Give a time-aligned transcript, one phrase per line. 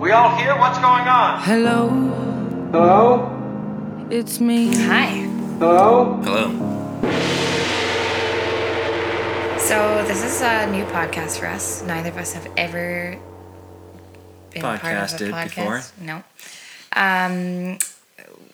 [0.00, 0.56] We all here?
[0.58, 1.42] What's going on?
[1.42, 1.88] Hello,
[2.72, 4.08] Hello?
[4.10, 4.74] it's me.
[4.86, 5.08] Hi.
[5.58, 6.14] Hello?
[6.24, 6.48] Hello.
[9.58, 11.82] So this is a new podcast for us.
[11.82, 13.18] Neither of us have ever
[14.52, 15.44] been part of a Podcasted podcast.
[15.44, 15.82] before?
[16.00, 16.22] No.
[16.94, 17.78] Um,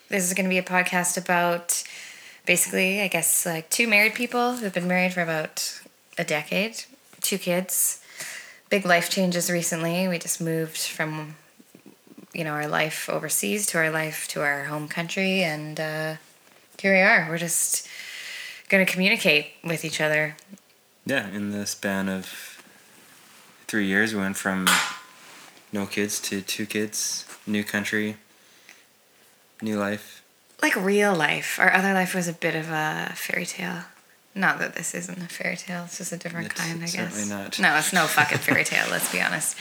[0.08, 1.84] this is going to be a podcast about
[2.44, 5.80] basically, I guess, like two married people who've been married for about
[6.18, 6.82] a decade,
[7.20, 8.02] two kids,
[8.68, 10.08] big life changes recently.
[10.08, 11.36] We just moved from,
[12.32, 16.14] you know, our life overseas to our life to our home country, and uh,
[16.80, 17.26] here we are.
[17.28, 17.88] We're just
[18.68, 20.36] going to communicate with each other
[21.04, 22.26] Yeah, in the span of
[23.68, 24.66] three years, we went from
[25.72, 28.16] no kids to two kids, new country,
[29.62, 30.22] new life.
[30.62, 31.58] like real life.
[31.60, 33.82] Our other life was a bit of a fairy tale.
[34.36, 35.84] Not that this isn't a fairy tale.
[35.86, 36.92] It's just a different It's kind, I guess.
[36.92, 37.58] certainly not.
[37.58, 38.86] No, it's no fucking fairy tale.
[38.90, 39.56] let's be honest.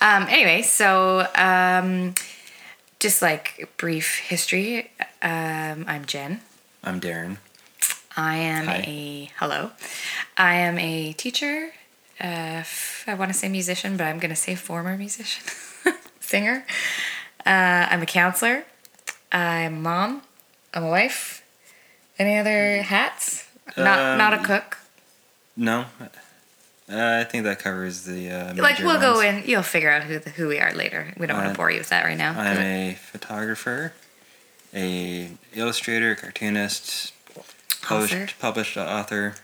[0.00, 2.14] Um, anyway, so um,
[2.98, 4.90] just like brief history.
[5.22, 6.40] Um, I'm Jen.
[6.82, 7.36] I'm Darren.
[8.16, 8.84] I am Hi.
[8.86, 9.70] a hello.
[10.36, 11.70] I am a teacher.
[12.20, 15.44] Uh, f- I want to say musician, but I'm going to say former musician,
[16.20, 16.64] singer.
[17.44, 18.64] Uh, I'm a counselor.
[19.30, 20.22] I'm a mom.
[20.74, 21.44] I'm a wife.
[22.18, 23.45] Any other hats?
[23.76, 24.78] Not not a Um, cook.
[25.56, 26.06] No, uh,
[27.20, 28.30] I think that covers the.
[28.30, 29.42] Uh, Like we'll go in.
[29.46, 31.12] You'll figure out who the, who we are later.
[31.16, 32.38] We don't want Uh, to bore you with that right now.
[32.38, 33.92] I'm a photographer,
[34.74, 37.44] a illustrator, cartoonist, Author.
[37.82, 39.34] published, published author.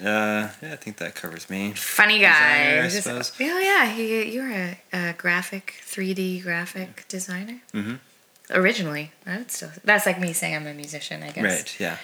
[0.00, 1.72] Uh, yeah, I think that covers me.
[1.72, 2.82] Funny guy.
[2.82, 7.60] Designer, I Just- oh yeah, he, you're a, a graphic, 3D graphic designer.
[7.74, 7.94] Mm-hmm.
[8.50, 9.70] Originally, I would still.
[9.84, 11.22] That's like me saying I'm a musician.
[11.24, 11.44] I guess.
[11.44, 11.76] Right.
[11.80, 11.96] Yeah.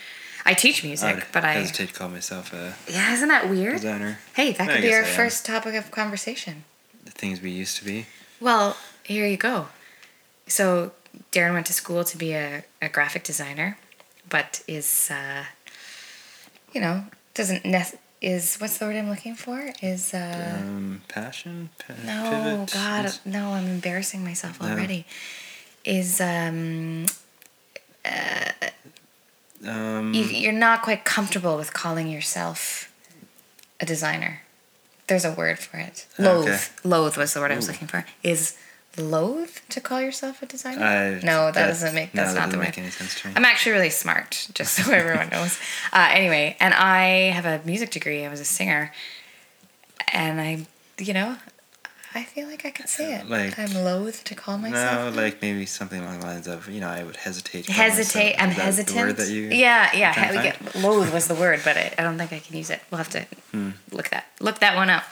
[0.47, 1.53] I teach I music, would but I.
[1.55, 3.77] hesitate to call myself a Yeah, isn't that weird?
[3.77, 4.19] designer.
[4.35, 6.65] Hey, that I could be our first topic of conversation.
[7.05, 8.07] The things we used to be.
[8.41, 9.69] Well, here you go.
[10.47, 10.93] So
[11.33, 13.79] Darren went to school to be a, a graphic designer,
[14.29, 15.45] but is, uh,
[16.75, 19.73] you know, doesn't nec- is what's the word I'm looking for?
[19.83, 21.71] Is uh, Um, passion.
[21.79, 22.31] Pa- no,
[22.67, 24.69] pivot, God, is- no, I'm embarrassing myself No.
[24.69, 25.07] already.
[25.85, 27.07] Is um,
[29.67, 32.93] Um, you, you're not quite comfortable with calling yourself
[33.81, 34.41] a designer.
[35.07, 36.07] There's a word for it.
[36.19, 36.49] Loathe.
[36.49, 36.59] Okay.
[36.85, 37.73] Loathe was the word I was Ooh.
[37.73, 38.05] looking for.
[38.23, 38.57] Is
[38.97, 40.83] loathe to call yourself a designer?
[40.85, 42.15] I, no, that, doesn't make.
[42.15, 42.65] no, That's that not the doesn't word.
[42.69, 43.35] make any sense to me.
[43.37, 45.59] I'm actually really smart, just so everyone knows.
[45.93, 48.25] Uh, anyway, and I have a music degree.
[48.25, 48.93] I was a singer,
[50.13, 50.67] and I,
[50.99, 51.37] you know,
[52.17, 53.29] I feel like I could say it.
[53.29, 55.15] Like- I'm loath to call myself.
[55.15, 57.67] no, like maybe something along the lines of, you know, I would hesitate.
[57.67, 58.37] hesitate.
[58.39, 58.97] I'm hesitant.
[58.97, 59.43] The word that you.
[59.49, 60.13] yeah, yeah.
[60.13, 62.81] to get- loathe was the word, but I, I don't think I can use it.
[62.91, 63.71] We'll have to Hmm.
[63.91, 65.05] look that look that one up.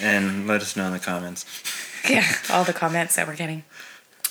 [0.00, 1.44] And let us know in the comments.
[2.08, 3.64] Yeah, all the comments that we're getting.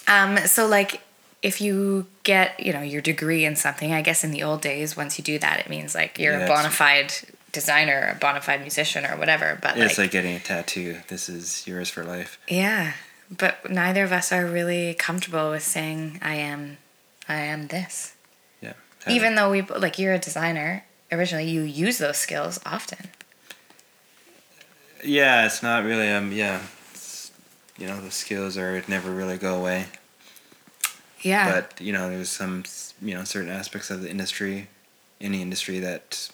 [0.08, 1.02] Um, so like,
[1.44, 4.96] if you get you know your degree in something, I guess in the old days,
[4.98, 7.14] once you do that, it means like you're Yeah, a bona fide
[7.60, 9.58] designer, a bona fide musician, or whatever.
[9.62, 10.98] But It's like, like getting a tattoo.
[11.08, 12.38] This is yours for life.
[12.48, 12.94] yeah,
[13.30, 16.78] but neither of us are really comfortable with saying I am,
[17.28, 18.14] I am this.
[18.62, 18.74] Yeah.
[19.10, 23.10] Even though we like you're a designer originally, you use those skills often.
[25.04, 26.10] Yeah, it's not really.
[26.10, 26.32] Um.
[26.32, 26.62] Yeah.
[26.92, 27.32] It's,
[27.78, 29.86] you know, the skills are never really go away.
[31.22, 31.52] Yeah.
[31.52, 32.64] But you know, there's some
[33.02, 34.68] you know certain aspects of the industry,
[35.22, 36.30] any industry that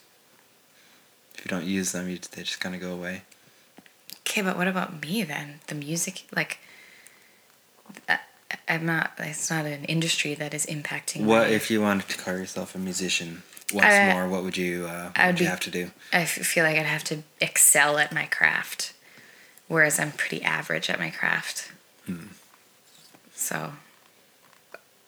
[1.44, 3.24] if you don't use them, you, they just kind of go away.
[4.22, 5.60] Okay, but what about me then?
[5.68, 6.60] The music, like,
[8.08, 8.20] I,
[8.70, 9.12] I'm not.
[9.18, 11.26] It's not an industry that is impacting.
[11.26, 13.44] What if you wanted to call yourself a musician
[13.74, 14.30] once I- more?
[14.30, 14.86] What would you?
[14.88, 15.92] Uh, what would you be- have to do?
[16.14, 18.94] I feel like I'd have to excel at my craft,
[19.68, 21.74] whereas I'm pretty average at my craft.
[22.06, 22.28] Hmm.
[23.36, 23.74] So,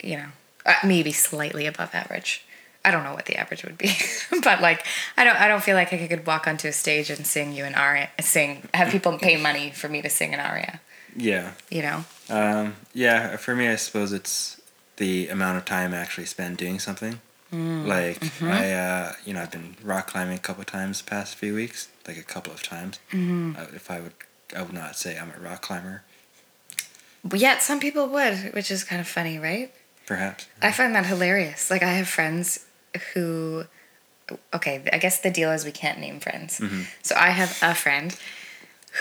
[0.03, 0.27] you know,
[0.65, 2.43] uh, maybe slightly above average.
[2.85, 3.91] I don't know what the average would be,
[4.43, 4.85] but like,
[5.17, 5.35] I don't.
[5.35, 8.09] I don't feel like I could walk onto a stage and sing you an aria.
[8.21, 10.79] Sing, have people pay money for me to sing an aria.
[11.15, 11.53] Yeah.
[11.69, 12.05] You know.
[12.29, 14.61] Um, yeah, for me, I suppose it's
[14.97, 17.19] the amount of time I actually spend doing something.
[17.53, 18.47] Mm, Like mm-hmm.
[18.47, 21.53] I, uh, you know, I've been rock climbing a couple of times the past few
[21.53, 22.99] weeks, like a couple of times.
[23.11, 23.53] Mm-hmm.
[23.57, 24.13] Uh, if I would,
[24.55, 26.03] I would not say I'm a rock climber.
[27.23, 29.73] But yet, some people would, which is kind of funny, right?
[30.05, 30.47] Perhaps.
[30.61, 31.71] I find that hilarious.
[31.71, 32.65] Like I have friends
[33.13, 33.65] who
[34.53, 36.59] okay, I guess the deal is we can't name friends.
[36.59, 36.81] Mm-hmm.
[37.01, 38.17] So I have a friend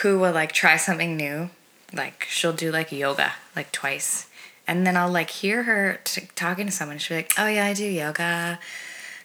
[0.03, 1.51] who will like try something new.
[1.93, 4.27] Like she'll do like yoga like twice.
[4.67, 6.99] And then I'll like hear her t- talking to someone.
[6.99, 8.59] She'll be like, "Oh yeah, I do yoga."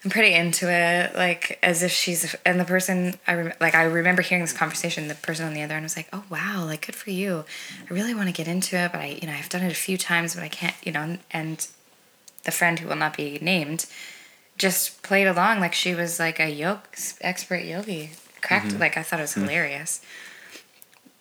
[0.04, 3.84] I'm pretty into it, like as if she's and the person I rem- like I
[3.84, 5.08] remember hearing this conversation.
[5.10, 7.46] The person on the other end was like, "Oh wow, like good for you.
[7.90, 9.76] I really want to get into it, but I you know I've done it a
[9.76, 11.68] few times, but I can't you know." And
[12.44, 13.86] the friend who will not be named
[14.60, 16.82] just played along like she was like a yoga
[17.22, 18.12] expert yogi.
[18.42, 20.02] Cracked like I thought it was hilarious,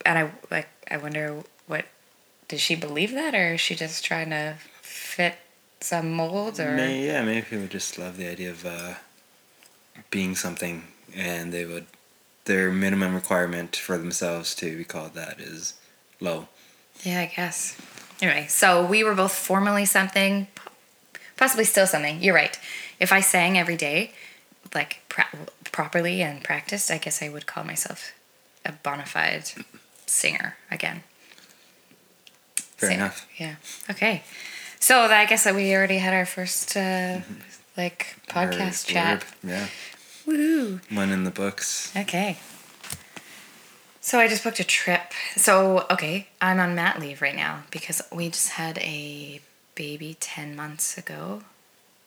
[0.07, 1.87] and I like I wonder what
[2.47, 5.37] did she believe that or is she just trying to fit
[5.81, 8.95] some mold or May, yeah, maybe people just love the idea of uh,
[10.11, 11.87] being something, and they would
[12.45, 15.75] their minimum requirement for themselves to be called that is
[16.21, 16.49] low.
[17.03, 17.77] Yeah, I guess.
[18.23, 20.49] Anyway, so we were both formally something,
[21.39, 22.23] possibly still something.
[22.23, 22.59] You're right.
[23.01, 24.13] If I sang every day,
[24.75, 25.01] like
[25.73, 28.13] properly and practiced, I guess I would call myself
[28.67, 29.51] a bona fide
[30.07, 31.03] singer again.
[32.77, 33.01] Fair Singer.
[33.03, 33.27] enough.
[33.39, 33.55] Yeah.
[33.91, 34.23] Okay.
[34.81, 37.21] So I guess that we already had our first uh,
[37.77, 39.25] like podcast chat.
[39.43, 39.67] yeah,
[40.27, 40.81] Woo.
[40.91, 41.93] one in the books.
[41.97, 42.39] Okay.
[44.01, 45.13] So I just booked a trip.
[45.37, 49.41] So okay, I'm on mat leave right now because we just had a
[49.79, 51.43] baby ten months ago,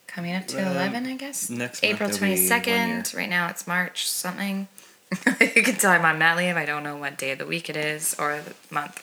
[0.06, 1.50] coming up to Um, eleven, I guess.
[1.50, 2.48] next April it'll be twenty one year.
[2.50, 3.14] second.
[3.18, 4.68] Right now it's March something.
[5.56, 6.56] you can tell I'm on mat leave.
[6.58, 8.96] I don't know what day of the week it is or the month.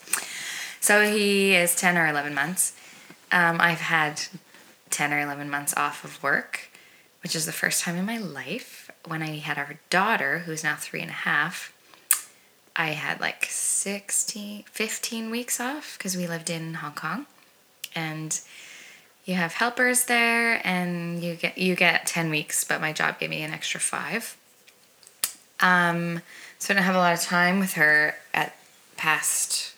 [0.81, 2.75] So he is ten or eleven months.
[3.33, 4.21] Um, I've had
[4.91, 6.71] ten or eleven months off of work,
[7.23, 8.91] which is the first time in my life.
[9.07, 11.73] When I had our daughter, who's now three and a half,
[12.77, 17.27] I had like 16, 15 weeks off because we lived in Hong Kong.
[17.99, 18.31] And
[19.25, 23.31] you have helpers there and you get you get 10 weeks, but my job gave
[23.31, 24.37] me an extra 5.
[25.61, 26.23] Um
[26.59, 28.55] so I didn't have a lot of time with her at
[28.97, 29.75] past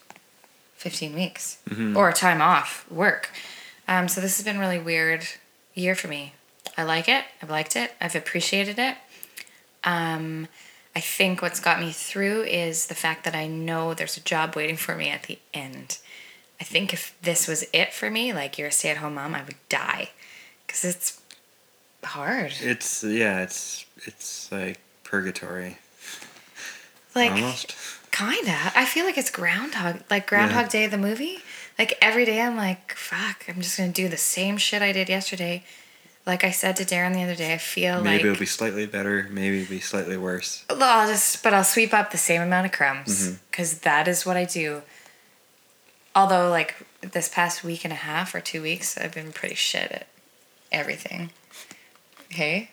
[0.76, 1.58] 15 weeks
[1.96, 3.30] or time off work.
[3.86, 5.26] Um, so this has been really weird
[5.74, 6.32] year for me.
[6.78, 7.24] I like it.
[7.42, 7.92] I've liked it.
[8.00, 8.96] I've appreciated it.
[9.84, 10.48] Um,
[10.96, 14.56] I think what's got me through is the fact that I know there's a job
[14.56, 15.98] waiting for me at the end.
[16.60, 19.34] I think if this was it for me, like you're a stay at home mom,
[19.34, 20.10] I would die
[20.66, 21.20] because it's
[22.04, 22.52] hard.
[22.60, 25.78] It's yeah, it's it's like purgatory
[27.14, 27.74] Like, almost.
[28.12, 28.72] kinda.
[28.76, 31.38] I feel like it's Groundhog, like Groundhog Day, of the movie.
[31.78, 35.08] Like every day, I'm like, fuck, I'm just gonna do the same shit I did
[35.08, 35.64] yesterday.
[36.26, 38.86] Like I said to Darren the other day, I feel Maybe like it'll be slightly
[38.86, 39.26] better.
[39.30, 40.64] Maybe it'll be slightly worse.
[40.68, 43.36] I'll just, but I'll sweep up the same amount of crumbs mm-hmm.
[43.50, 44.82] because is what I do.
[46.20, 49.90] Although, like this past week and a half or two weeks, I've been pretty shit
[49.90, 50.06] at
[50.70, 51.30] everything.
[52.30, 52.68] Okay.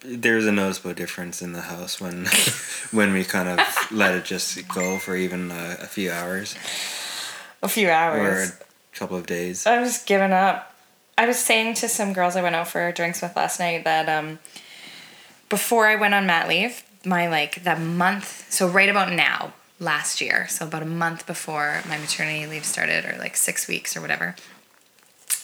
[0.00, 2.24] There's a noticeable difference in the house when
[2.90, 3.60] when we kind of
[3.90, 6.54] let it just go for even a, a few hours
[7.62, 8.50] A few or hours.
[8.50, 9.66] a couple of days.
[9.66, 10.74] I was giving up.
[11.18, 14.08] I was saying to some girls I went out for drinks with last night that
[14.08, 14.38] um,
[15.50, 20.20] before I went on mat leave, my like the month, so right about now, last
[20.20, 24.00] year, so about a month before my maternity leave started, or like six weeks or
[24.00, 24.34] whatever,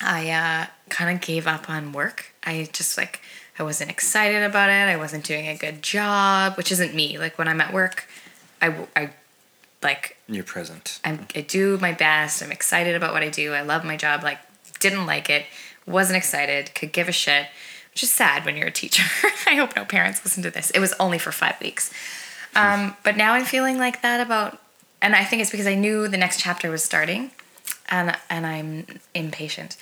[0.01, 2.35] I uh, kind of gave up on work.
[2.45, 3.21] I just like,
[3.59, 4.89] I wasn't excited about it.
[4.89, 7.19] I wasn't doing a good job, which isn't me.
[7.19, 8.09] Like when I'm at work,
[8.61, 9.11] I, I
[9.83, 11.01] like You're present.
[11.05, 12.43] I'm, I do my best.
[12.43, 13.53] I'm excited about what I do.
[13.53, 14.23] I love my job.
[14.23, 14.39] Like,
[14.81, 15.47] didn't like it,
[15.87, 17.47] wasn't excited, could give a shit,
[17.93, 19.05] which is sad when you're a teacher.
[19.47, 20.71] I hope no parents listen to this.
[20.71, 21.93] It was only for five weeks.
[22.55, 24.59] Um, but now I'm feeling like that about,
[25.01, 27.31] and I think it's because I knew the next chapter was starting
[27.91, 29.77] and, and I'm impatient.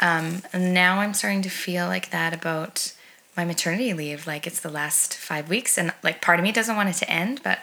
[0.00, 2.92] Um, and now I'm starting to feel like that about
[3.36, 4.26] my maternity leave.
[4.26, 7.10] Like it's the last five weeks, and like part of me doesn't want it to
[7.10, 7.60] end, but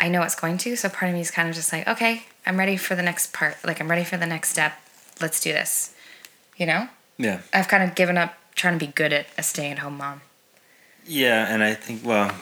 [0.00, 0.76] I know it's going to.
[0.76, 3.32] So part of me is kind of just like, okay, I'm ready for the next
[3.32, 3.56] part.
[3.64, 4.74] Like I'm ready for the next step.
[5.20, 5.94] Let's do this.
[6.56, 7.40] You know, Yeah.
[7.52, 10.22] I've kind of given up trying to be good at a stay-at-home mom.
[11.06, 12.34] Yeah, and I think well,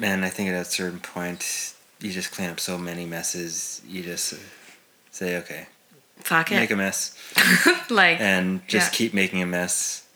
[0.00, 3.82] man, I think at a certain point you just clean up so many messes.
[3.86, 4.34] You just
[5.10, 5.66] say, okay,
[6.18, 6.74] Fuck make it.
[6.74, 7.16] a mess,
[7.90, 8.96] like, and just Yeah.
[8.96, 10.06] keep making a mess.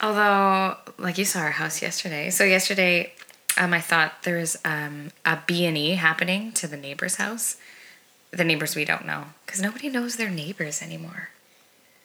[0.00, 2.30] Although, like you saw our house yesterday.
[2.30, 3.12] So yesterday,
[3.58, 7.56] um, I thought there was um, a B and E happening to the neighbor's house.
[8.30, 11.30] The neighbors we don't know, because nobody knows their neighbors anymore.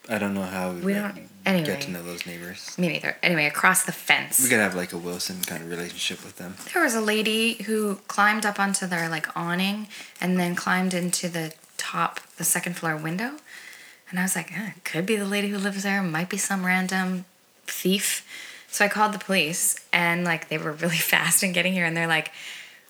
[0.10, 1.66] I don't know how we, don't- anyway.
[1.66, 2.78] get to know those neighbors.
[2.78, 3.18] Me neither.
[3.24, 4.42] Anyway, across the fence.
[4.42, 6.56] We could have like a Wilson kind of relationship with them.
[6.74, 9.88] There was a lady who climbed up onto their like awning
[10.22, 13.32] and then climbed into the top, the second floor window.
[14.10, 16.66] And I was like, eh, could be the lady who lives there, might be some
[16.66, 17.26] random
[17.66, 18.26] thief.
[18.68, 21.98] So I called the police and like they were really fast in getting here and
[21.98, 22.32] they're like,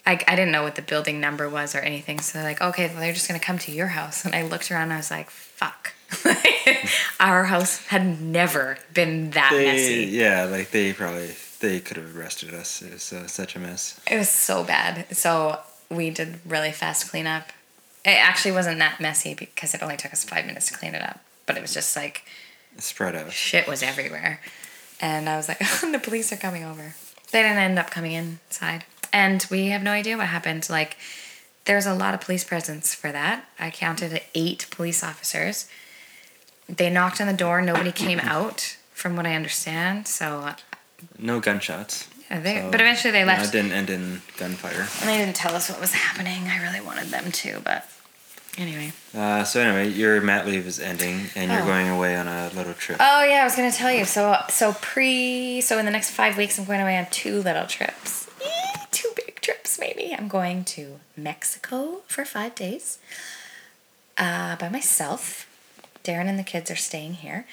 [0.06, 2.20] I, I didn't know what the building number was or anything.
[2.20, 4.24] So they're like, okay, well, they're just going to come to your house.
[4.24, 5.94] And I looked around and I was like, fuck.
[7.20, 10.06] Our house had never been that They, messy.
[10.12, 12.82] yeah, like they probably they could have arrested us.
[12.82, 14.00] It was uh, such a mess.
[14.10, 15.16] It was so bad.
[15.16, 15.60] So
[15.90, 17.50] we did really fast cleanup.
[18.04, 21.02] It actually wasn't that messy because it only took us five minutes to clean it
[21.02, 21.22] up.
[21.46, 22.24] But it was just like
[22.78, 23.32] Spread out.
[23.32, 24.42] shit was everywhere.
[25.02, 26.96] And I was like, the police are coming over.
[27.32, 28.86] They didn't end up coming inside.
[29.12, 30.70] And we have no idea what happened.
[30.70, 30.98] Like,
[31.66, 33.46] there's a lot of police presence for that.
[33.58, 35.68] I counted eight police officers.
[36.68, 37.62] They knocked on the door.
[37.62, 40.08] Nobody came out, from what I understand.
[40.08, 40.54] So, uh,
[41.20, 42.08] No gunshots.
[42.30, 43.46] yeah, they, So, but eventually they left.
[43.46, 44.88] it didn't end in gunfire.
[45.02, 46.48] And they didn't tell us what was happening.
[46.48, 47.88] I really wanted them to, but
[48.58, 48.94] anyway.
[49.16, 51.66] Uh, so anyway, your mat leave is ending, and you're Oh.
[51.66, 52.98] going away on a little trip.
[53.00, 54.06] Oh yeah, I was gonna tell you.
[54.06, 57.68] So so pre so in the next five weeks, I'm going away on two little
[57.68, 58.28] trips.
[58.92, 60.16] Two big trips, maybe.
[60.18, 62.98] I'm going to Mexico for five days.
[64.18, 65.46] Uh, by myself.
[66.06, 67.46] Darren and the kids are staying here.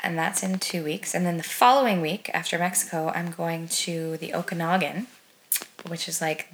[0.00, 1.14] And that's in two weeks.
[1.14, 5.06] And then the following week after Mexico, I'm going to the Okanagan,
[5.86, 6.48] which is like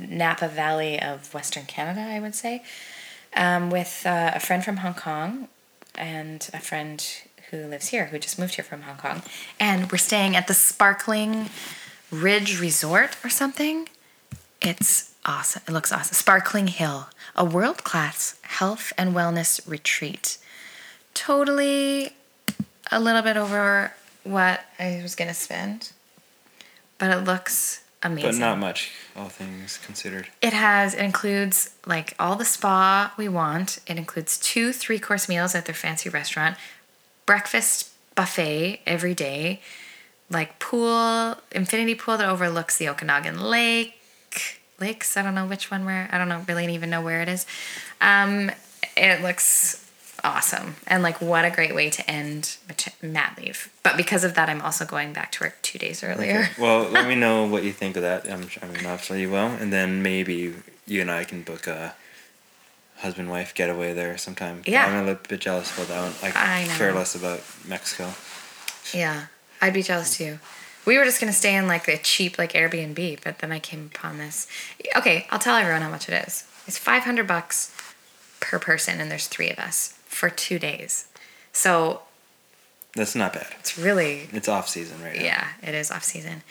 [0.00, 2.64] Napa Valley of Western Canada, I would say,
[3.36, 5.48] um, with uh, a friend from Hong Kong
[5.94, 7.04] and a friend
[7.50, 9.22] who lives here, who just moved here from Hong Kong.
[9.60, 11.50] And we're staying at the Sparkling
[12.10, 13.88] Ridge Resort or something.
[14.60, 15.62] It's awesome.
[15.68, 16.14] It looks awesome.
[16.14, 20.38] Sparkling Hill, a world class health and wellness retreat.
[21.14, 22.10] Totally
[22.90, 23.92] a little bit over
[24.24, 25.92] what I was going to spend,
[26.98, 28.32] but it looks amazing.
[28.32, 30.28] but not much, all things considered.
[30.42, 33.78] It has, it includes like all the spa we want.
[33.86, 36.56] It includes two three course meals at their fancy restaurant,
[37.26, 39.60] breakfast buffet every day,
[40.30, 43.94] like pool, infinity pool that overlooks the Okanagan Lake.
[44.80, 47.28] Lakes, I don't know which one where, I don't know, really even know where it
[47.28, 47.46] is.
[48.00, 48.50] Um,
[48.96, 49.83] it looks
[50.24, 50.76] awesome.
[50.86, 52.56] And like, what a great way to end
[53.02, 53.72] mat- leave.
[53.82, 56.48] But because of that, I'm also going back to work two days earlier.
[56.50, 56.62] Okay.
[56.62, 58.28] Well, let me know what you think of that.
[58.30, 60.54] I'm, I mean, obviously you will, and then maybe
[60.86, 61.94] you and I can book a
[62.98, 64.62] husband wife getaway there sometime.
[64.66, 64.86] Yeah.
[64.86, 66.32] I'm a little bit jealous about that one.
[66.34, 66.74] I I know.
[66.74, 68.12] care less about Mexico.
[68.92, 69.26] Yeah,
[69.60, 70.38] I'd be jealous too.
[70.86, 73.90] We were just gonna stay in like a cheap like Airbnb, but then I came
[73.94, 74.46] upon this.
[74.96, 76.44] Okay, I'll tell everyone how much it is.
[76.66, 77.74] It's five hundred bucks
[78.40, 81.06] per person, and there's three of us for two days.
[81.52, 82.02] So
[82.94, 83.46] That's not bad.
[83.60, 85.22] it's really It's off season right now.
[85.22, 86.42] yeah, it is off season,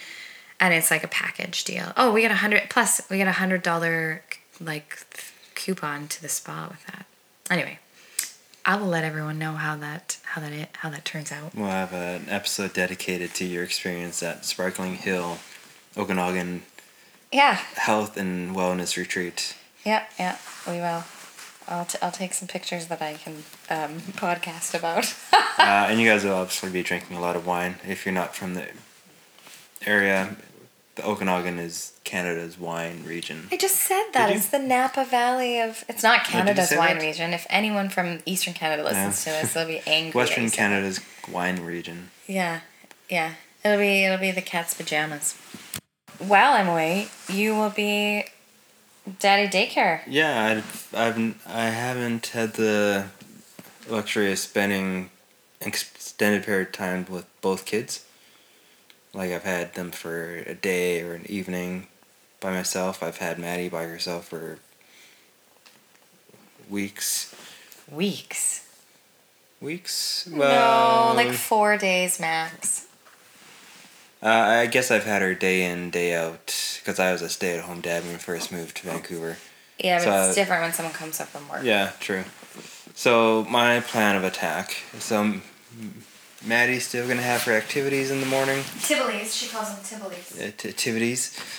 [0.59, 1.93] and it's like a package deal.
[1.97, 3.01] Oh, we get a hundred plus.
[3.09, 4.21] We get a hundred dollar
[4.59, 4.99] like
[5.55, 7.05] coupon to the spa with that.
[7.49, 7.79] Anyway,
[8.65, 11.53] I will let everyone know how that how that it, how that turns out.
[11.55, 15.37] We'll have an episode dedicated to your experience at Sparkling Hill,
[15.97, 16.63] Okanagan
[17.31, 19.55] Yeah, Health and Wellness Retreat.
[19.85, 21.03] Yeah, yeah, we will.
[21.67, 25.13] I'll, t- I'll take some pictures that I can um, podcast about.
[25.59, 28.35] uh, and you guys will obviously be drinking a lot of wine if you're not
[28.35, 28.67] from the
[29.85, 30.35] area.
[30.95, 33.47] The Okanagan is Canada's wine region.
[33.51, 34.29] I just said that.
[34.29, 35.83] It's the Napa Valley of.
[35.89, 37.03] It's not Canada's say wine that?
[37.03, 37.33] region.
[37.33, 40.11] If anyone from Eastern Canada listens to this, they'll be angry.
[40.11, 40.99] Western Canada's
[41.31, 42.11] wine region.
[42.27, 42.61] Yeah,
[43.09, 43.33] yeah.
[43.65, 45.35] It'll be it'll be the cat's pajamas.
[46.19, 48.25] While I'm away, you will be
[49.19, 50.01] daddy daycare.
[50.07, 50.61] Yeah,
[50.93, 53.07] I, I've I haven't had the
[53.89, 55.09] luxury of spending
[55.61, 58.05] extended period of time with both kids.
[59.13, 61.87] Like I've had them for a day or an evening
[62.39, 63.03] by myself.
[63.03, 64.59] I've had Maddie by herself for
[66.69, 67.33] weeks.
[67.91, 68.67] Weeks.
[69.61, 70.27] Weeks?
[70.27, 72.87] no, like four days max.
[74.23, 77.57] Uh, I guess I've had her day in, day out, because I was a stay
[77.57, 79.35] at home dad when we first moved to Vancouver.
[79.79, 81.61] Yeah, but So- it's different when someone comes up from work.
[81.63, 82.23] Yeah, true.
[82.95, 84.77] So my plan of attack.
[84.99, 85.41] So
[86.45, 88.63] Maddie's still gonna have her activities in the morning.
[88.79, 90.39] Tivoli's, she calls them Tivoli's.
[90.39, 91.37] uh, t- Activities.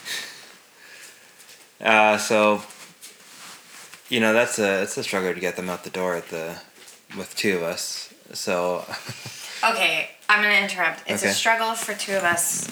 [1.80, 2.62] Uh, so.
[4.08, 6.56] You know that's a it's a struggle to get them out the door at the,
[7.18, 8.12] with two of us.
[8.32, 8.84] So.
[9.64, 11.02] Okay, I'm gonna interrupt.
[11.06, 12.66] It's a struggle for two of us,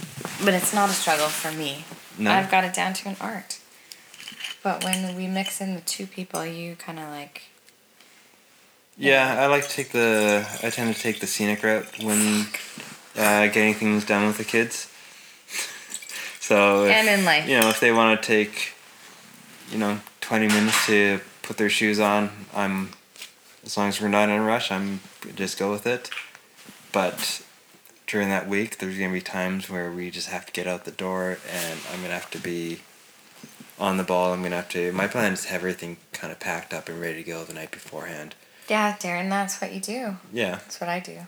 [0.45, 1.85] but it's not a struggle for me.
[2.19, 2.31] No?
[2.33, 3.59] I've got it down to an art.
[4.63, 7.43] But when we mix in the two people, you kind of like.
[8.97, 10.47] Yeah, I like to take the.
[10.63, 12.47] I tend to take the scenic route when
[13.17, 14.89] uh, getting things done with the kids.
[16.41, 17.49] So if, And in life.
[17.49, 18.73] you know, if they want to take,
[19.71, 22.91] you know, twenty minutes to put their shoes on, I'm,
[23.65, 24.99] as long as we're not in a rush, I'm
[25.37, 26.11] just go with it.
[26.93, 27.43] But
[28.07, 30.91] during that week, there's gonna be times where we just have to get out the
[30.91, 32.81] door, and I'm gonna have to be
[33.79, 34.33] on the ball.
[34.33, 34.93] I'm gonna have to.
[34.93, 37.55] My plan is to have everything kind of packed up and ready to go the
[37.55, 38.35] night beforehand.
[38.69, 40.17] Yeah, Darren, that's what you do.
[40.33, 40.53] Yeah.
[40.53, 41.27] That's what I do.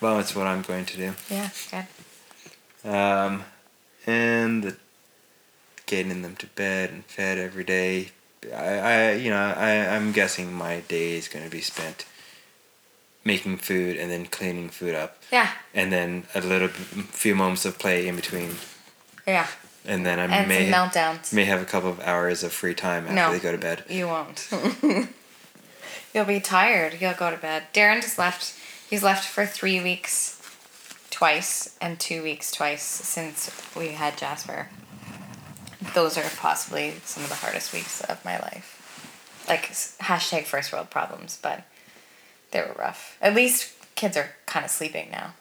[0.00, 1.14] Well, it's what I'm going to do.
[1.30, 2.90] Yeah, good.
[2.90, 3.44] Um,
[4.06, 4.76] and the
[5.86, 8.10] getting them to bed and fed every day.
[8.54, 12.04] I, I you know, I, I'm guessing my day is going to be spent
[13.26, 15.18] making food and then cleaning food up.
[15.32, 18.54] Yeah, And then a little few moments of play in between.
[19.26, 19.48] yeah.
[19.84, 21.32] And then I And may, some meltdowns.
[21.32, 23.32] may have a couple of hours of free time after No.
[23.32, 23.84] they go to bed.
[23.88, 24.48] You won't.
[26.14, 27.00] You'll be tired.
[27.00, 27.64] You'll go to bed.
[27.74, 28.54] Darren just left.
[28.88, 30.40] He's left for three weeks
[31.10, 34.68] twice and two weeks twice since we had Jasper.
[35.94, 38.72] Those are possibly some of the hardest weeks of my life.
[39.48, 41.62] Like hashtag first world problems, but
[42.50, 43.16] they were rough.
[43.20, 45.34] At least kids are kind of sleeping now.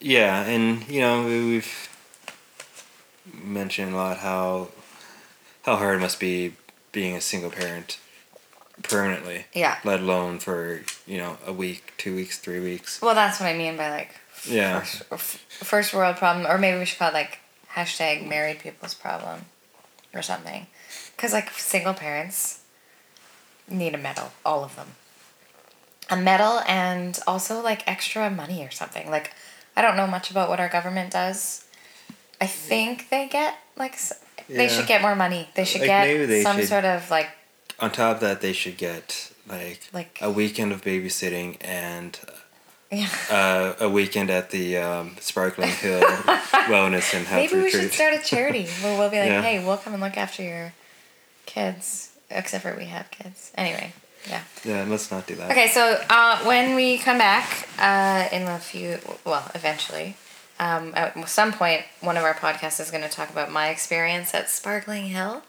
[0.00, 1.88] Yeah, and you know we- we've
[3.32, 4.68] mentioned a lot how
[5.64, 6.54] how hard it must be
[6.92, 7.98] being a single parent
[8.82, 9.46] permanently.
[9.54, 9.78] Yeah.
[9.84, 13.00] Let alone for you know a week, two weeks, three weeks.
[13.00, 14.10] Well, that's what I mean by like
[14.44, 14.80] Yeah.
[14.80, 17.38] first, first world problem, or maybe we should call it like
[17.74, 19.46] hashtag married people's problem,
[20.12, 20.66] or something.
[21.16, 22.58] Because like single parents
[23.68, 24.96] need a medal, all of them.
[26.10, 29.10] A medal and also like extra money or something.
[29.10, 29.32] Like
[29.76, 31.64] I don't know much about what our government does.
[32.40, 34.12] I think they get like s
[34.48, 35.48] they should get more money.
[35.54, 37.28] They should Like, get maybe they some should- sort of like
[37.80, 42.18] On top of that, they should get like Like- a weekend of babysitting and
[42.92, 43.08] yeah.
[43.30, 46.00] uh, a weekend at the um, Sparkling Hill
[46.72, 47.82] Wellness and Health Maybe we Retreat.
[47.82, 49.42] should start a charity where we'll be like, Yeah.
[49.42, 50.72] hey, we'll come and look after your
[51.46, 52.10] kids.
[52.30, 53.50] Except for we have kids.
[53.56, 53.92] Anyway,
[54.28, 54.42] yeah.
[54.64, 55.50] Yeah, let's not do that.
[55.50, 60.16] Okay, so uh, when we come back uh, in a few, well, eventually,
[60.58, 64.34] um, at some point, one of our podcasts is going to talk about my experience
[64.34, 65.42] at Sparkling Hill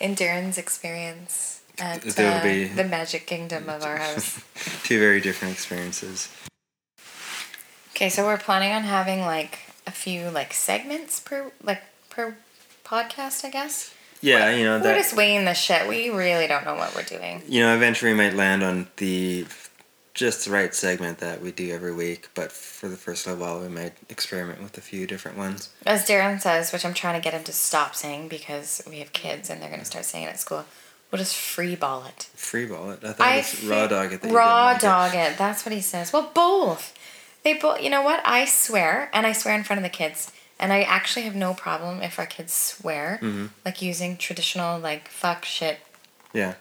[0.00, 4.40] and Darren's experience at uh, the Magic Kingdom of our house.
[4.82, 6.28] Two very different experiences.
[7.94, 12.36] Okay, so we're planning on having like a few like segments per like per
[12.84, 13.94] podcast, I guess.
[14.20, 15.88] Yeah, you know We're just weighing the shit.
[15.88, 17.42] We really don't know what we're doing.
[17.46, 19.46] You know, eventually we might land on the
[20.14, 23.60] just the right segment that we do every week, but for the first little while
[23.60, 25.70] we might experiment with a few different ones.
[25.86, 29.12] As Darren says, which I'm trying to get him to stop saying because we have
[29.12, 30.64] kids and they're going to start saying it at school.
[31.10, 32.24] We'll just free ball it.
[32.34, 33.04] Free ball it.
[33.04, 34.24] I thought I it was raw dog it.
[34.24, 35.38] Raw like dog it.
[35.38, 36.12] That's what he says.
[36.12, 36.94] Well, both.
[37.44, 37.80] They both.
[37.80, 38.20] You know what?
[38.26, 41.54] I swear, and I swear in front of the kids, and I actually have no
[41.54, 43.46] problem if our kids swear, Mm-hmm.
[43.64, 45.78] like using traditional like fuck shit.
[46.32, 46.54] Yeah,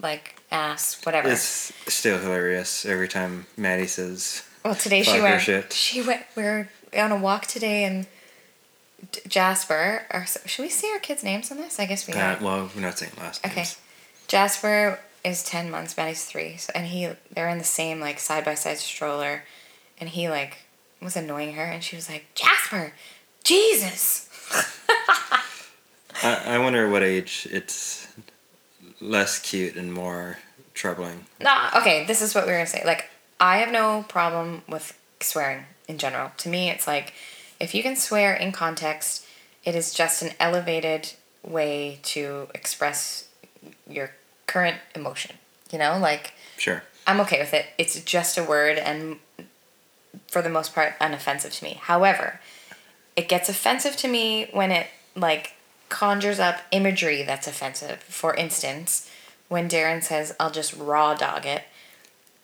[0.00, 1.28] like ass, whatever.
[1.28, 4.44] it's still hilarious every time Maddie says.
[4.64, 5.40] Well, today she went.
[5.42, 5.72] shit.
[5.72, 6.24] She went.
[6.36, 8.06] We are on a walk today, and
[9.12, 10.06] D- Jasper.
[10.12, 11.78] Or should we say our kids' names on this?
[11.80, 12.38] I guess we Uh, are.
[12.42, 13.76] well, we're not saying last Okay, names.
[14.26, 15.96] Jasper is ten months.
[15.96, 19.44] Maddie's three, so, and he they're in the same like side by side stroller,
[20.00, 20.58] and he like
[21.00, 22.92] was annoying her, and she was like, Jasper,
[23.48, 24.28] Jesus.
[26.22, 28.06] I, I wonder what age it's
[29.00, 30.36] less cute and more
[30.74, 31.24] troubling.
[31.40, 32.82] Nah, okay, this is what we were gonna say.
[32.84, 33.06] Like,
[33.40, 36.30] I have no problem with swearing in general.
[36.36, 37.14] To me, it's like
[37.58, 39.24] if you can swear in context,
[39.64, 43.28] it is just an elevated way to express
[43.88, 44.10] your
[44.46, 45.36] current emotion.
[45.72, 46.82] You know, like Sure.
[47.06, 47.64] I'm okay with it.
[47.78, 49.20] It's just a word and
[50.26, 51.78] for the most part unoffensive to me.
[51.80, 52.40] However,
[53.18, 55.54] it gets offensive to me when it like
[55.88, 57.98] conjures up imagery that's offensive.
[58.02, 59.10] For instance,
[59.48, 61.64] when Darren says, "I'll just raw dog it."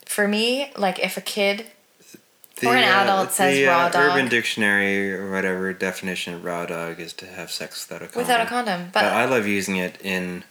[0.05, 1.67] For me, like if a kid
[2.67, 4.17] Or an adult says the, raw uh, dog.
[4.17, 8.21] Urban Dictionary or whatever definition of raw dog is to have sex without a condom.
[8.23, 10.43] without a condom, but, But I love using it in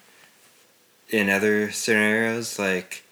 [1.10, 3.04] in other scenarios, like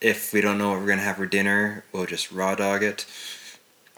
[0.00, 3.04] if we don't know what we're gonna have for dinner, we'll just raw dog it.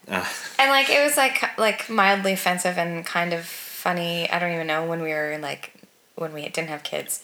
[0.09, 0.25] Uh,
[0.59, 4.29] and like it was like like mildly offensive and kind of funny.
[4.31, 5.75] I don't even know when we were like
[6.17, 7.23] when we didn't have kids,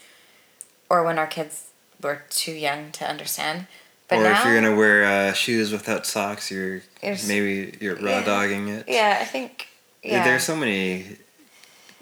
[0.90, 1.68] or when our kids
[2.02, 3.66] were too young to understand.
[4.08, 8.18] But or now, if you're gonna wear uh, shoes without socks, you're maybe you're raw
[8.18, 8.24] yeah.
[8.24, 8.84] dogging it.
[8.86, 9.68] yeah, I think
[10.02, 10.22] yeah.
[10.22, 11.16] There's so many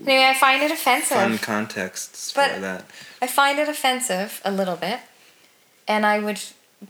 [0.07, 1.17] anyway, I find it offensive.
[1.17, 2.85] fun contexts But- for that.
[3.21, 4.99] I find it offensive a little bit,
[5.87, 6.41] and I would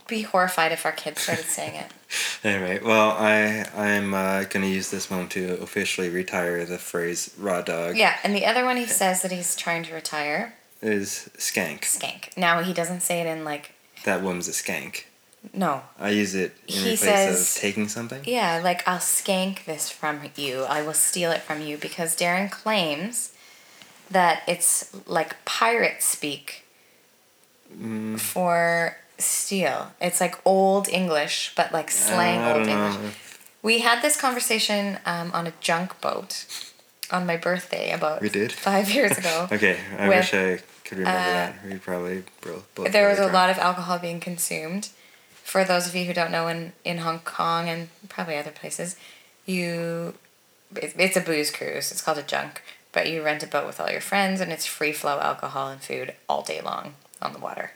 [0.08, 1.86] be horrified if our kids started saying it.
[2.44, 7.62] Anyway, well, I I'm uh, gonna use this moment to officially retire the phrase "raw
[7.62, 11.82] dog." Yeah, and the other one he says that he's trying to retire, Is skank.
[11.82, 12.36] skank.
[12.36, 13.72] Now he doesn't say it in like
[14.04, 15.04] That woman's a skank.
[15.54, 15.82] no.
[16.00, 18.22] I use it in He place says- of taking something.
[18.24, 20.64] Yeah, like I'll skank this from you.
[20.64, 23.32] I will steal it from you because Darren claims
[24.10, 26.64] that it's like pirate speak
[27.74, 29.92] Mm, for steal.
[30.00, 32.72] It's like old English, but like slang old know.
[32.90, 33.14] English.
[33.62, 36.46] We had this conversation um, on a junk boat
[37.10, 38.52] on my birthday about We did?
[38.52, 39.48] five years ago.
[39.52, 41.54] Okay, I With, wish I could remember uh, that.
[41.64, 42.74] We probably both.
[42.74, 44.88] both there was a lot of alcohol being consumed.
[45.44, 48.96] For those of you who don't know, in, in Hong Kong and probably other places,
[49.44, 50.14] you
[50.74, 51.92] it, it's a booze cruise.
[51.92, 54.66] It's called a junk, but you rent a boat with all your friends, and it's
[54.66, 57.72] free flow alcohol and food all day long on the water.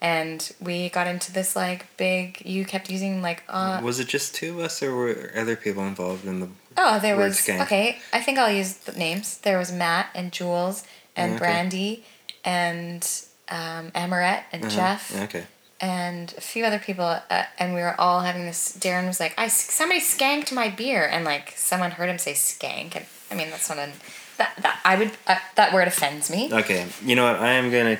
[0.00, 2.42] And we got into this like big.
[2.44, 5.84] You kept using like uh, Was it just two of us, or were other people
[5.86, 6.48] involved in the?
[6.76, 7.62] Oh, there was skank.
[7.62, 7.98] okay.
[8.12, 9.38] I think I'll use the names.
[9.38, 10.84] There was Matt and Jules
[11.16, 11.38] and Okay.
[11.38, 12.04] Brandy
[12.44, 13.02] and
[13.48, 14.74] um, Amaret and Uh-huh.
[14.76, 15.44] Jeff Okay.
[15.80, 18.76] and a few other people, uh, and we were all having this.
[18.78, 22.94] Darren was like, "I somebody skanked my beer," and like someone heard him say "skank,"
[22.96, 23.88] and I mean that's not a
[24.36, 26.50] that that I would uh, that word offends me.
[26.52, 26.86] Okay.
[27.02, 27.40] You know what?
[27.40, 27.98] I am gonna.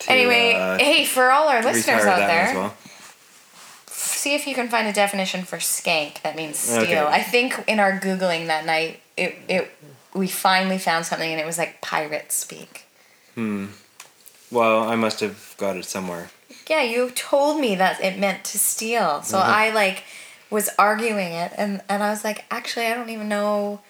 [0.00, 2.74] To, anyway, uh, hey, for all our listeners out there, well.
[3.86, 6.82] see if you can find a definition for skank that means steal.
[6.82, 6.98] Okay.
[6.98, 9.70] I think in our googling that night, it it
[10.14, 12.84] we finally found something, and it was like pirate speak.
[13.34, 13.66] Hmm.
[14.50, 16.30] Well, I must have got it somewhere.
[16.68, 19.22] Yeah, you told me that it meant to steal.
[19.22, 19.50] So Mm-hmm.
[19.50, 20.04] I like
[20.50, 23.80] was arguing it and and I was like, actually I don't even know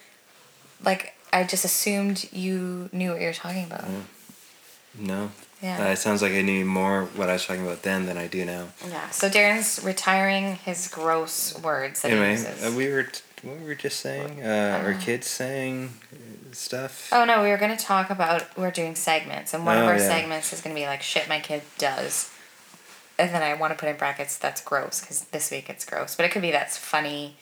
[0.84, 3.84] like I just assumed you knew what you were talking about.
[4.98, 5.30] No.
[5.62, 5.86] Yeah.
[5.86, 8.28] Uh, it sounds like I knew more what I was talking about then than I
[8.28, 8.68] do now.
[8.88, 9.10] Yeah.
[9.10, 12.64] So Darren's retiring his gross words that he Anyway, uses.
[12.64, 14.42] uh, we were t- what were we just saying?
[14.42, 16.16] Uh, our kids saying uh,
[16.52, 17.08] stuff.
[17.12, 19.96] oh no, we were gonna talk about we're doing segments and one of Oh, our
[19.98, 20.06] yeah.
[20.08, 22.30] segments is gonna be like shit my kid does.
[23.20, 26.14] And then I want to put in brackets that's gross because this week it's gross,
[26.14, 27.36] but it could be that's funny,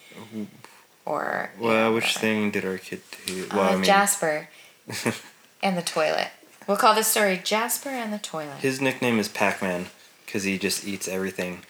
[1.05, 2.19] or Well, know, which whatever.
[2.19, 3.47] thing did our kid do?
[3.51, 4.49] Well, uh, I mean, Jasper
[5.63, 6.29] and the toilet.
[6.67, 8.57] We'll call this story Jasper and the toilet.
[8.59, 9.87] his nickname is Pac-Man
[10.25, 11.61] because he just eats everything.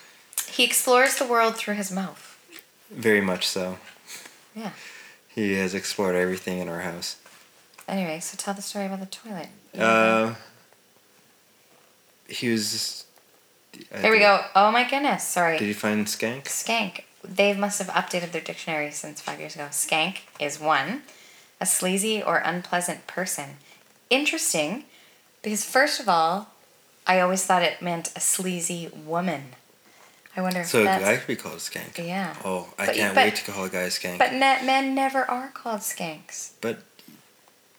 [0.50, 2.36] He explores the world through his mouth.
[2.90, 3.78] Very much so.
[4.56, 4.72] Yeah.
[5.28, 7.18] He has explored everything in our house.
[7.88, 9.50] Anyway, so tell the story about the toilet.
[9.78, 10.34] Uh,
[12.28, 13.06] he was.
[13.94, 14.44] uh, Here we go.
[14.56, 15.24] Oh my goodness.
[15.28, 15.60] Sorry.
[15.60, 16.46] Did you find skank?
[16.46, 17.04] Skank.
[17.24, 19.68] They must have updated their dictionary since five years ago.
[19.70, 21.04] Skank is one,
[21.62, 23.58] a sleazy or unpleasant person.
[24.10, 24.84] Interesting,
[25.42, 26.50] because first of all,
[27.06, 29.56] I always thought it meant a sleazy woman.
[30.36, 31.98] I wonder if So a guy could be called a skank.
[31.98, 32.36] yeah.
[32.46, 34.20] Oh, I But- can't but- wait to call a guy a skank.
[34.20, 36.84] But men never are called skanks, But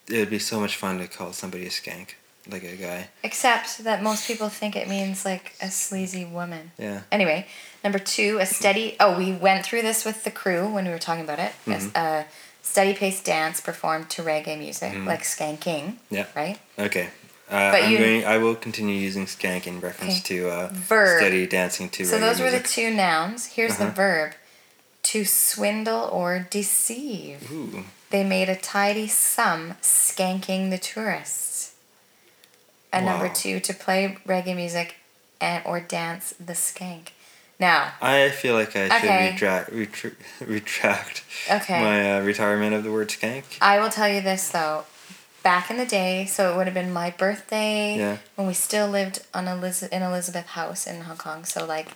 [0.09, 2.14] it'd be so much fun to call somebody a skank,
[2.49, 3.09] like a guy.
[3.23, 6.73] except that most people think it means like a sleazy woman.
[6.79, 7.03] Yeah.
[7.12, 7.47] Anyway,
[7.85, 8.97] number two, a steady.
[8.99, 11.53] Oh, we went through this with the crew when we were talking about it.
[11.67, 11.97] Mm-hmm.
[11.97, 12.25] A
[12.62, 15.97] steady paced dance performed to reggae music, like skanking.
[16.11, 16.27] Yeah.
[16.37, 16.59] Right.
[16.79, 17.09] Okay.
[17.51, 18.25] Uh, But I'm you- going.
[18.27, 20.38] I will continue using skank in reference Okay.
[20.40, 21.18] to uh, Verb.
[21.21, 22.05] steady dancing to.
[22.05, 23.47] So those were the two nouns.
[23.57, 23.94] Here's the Uh-huh.
[23.94, 24.33] verb:
[25.05, 27.51] to swindle or deceive.
[27.51, 27.85] Ooh.
[28.11, 31.73] They made a tidy sum skanking the tourists.
[32.92, 34.97] And number two, to play reggae music
[35.40, 37.09] and or dance the skank.
[37.61, 39.31] Now, I feel like I should Okay.
[39.33, 40.14] retract retr-
[40.47, 41.81] retract Okay.
[41.81, 43.42] my uh, retirement of the word skank.
[43.61, 44.85] I will tell you this though.
[45.42, 48.18] Back in the day, so it would have been my birthday Yeah.
[48.37, 51.44] when we still lived on Eliz- in Elizabeth House in Hong Kong.
[51.44, 51.88] So like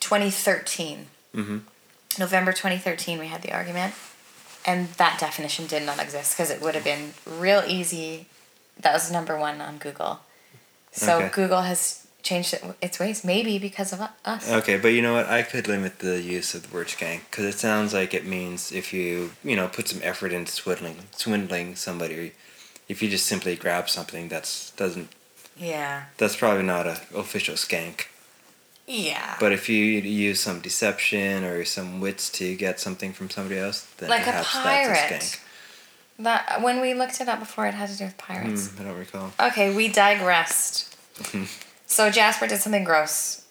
[0.00, 1.06] 2013.
[1.34, 1.58] Mm-hmm.
[2.18, 3.94] November 2013, we had the argument,
[4.66, 8.26] and that definition did not exist because it would have been real easy.
[8.78, 10.20] That was number one on Google.
[10.90, 11.30] So Okay.
[11.32, 14.50] Google has changed its ways, maybe because of us.
[14.50, 15.26] Okay, but you know what?
[15.26, 18.70] I could limit the use of the word skank because it sounds like it means
[18.72, 22.32] if you you know put some effort into swindling swindling somebody,
[22.88, 25.08] if you just simply grab something that's doesn't
[25.56, 26.04] Yeah.
[26.18, 28.06] that's probably not a official skank.
[28.86, 29.36] Yeah.
[29.38, 29.76] But if you
[30.30, 34.24] use some deception or some wits to get something from somebody else, then Like a
[34.32, 34.88] perhaps pirate.
[35.10, 35.40] that's a skank.
[36.18, 38.68] that when we looked it up before, it had to do with pirates.
[38.68, 39.32] Hmm, I don't recall.
[39.40, 40.96] Okay, we digressed.
[41.92, 43.44] so Jasper did something gross.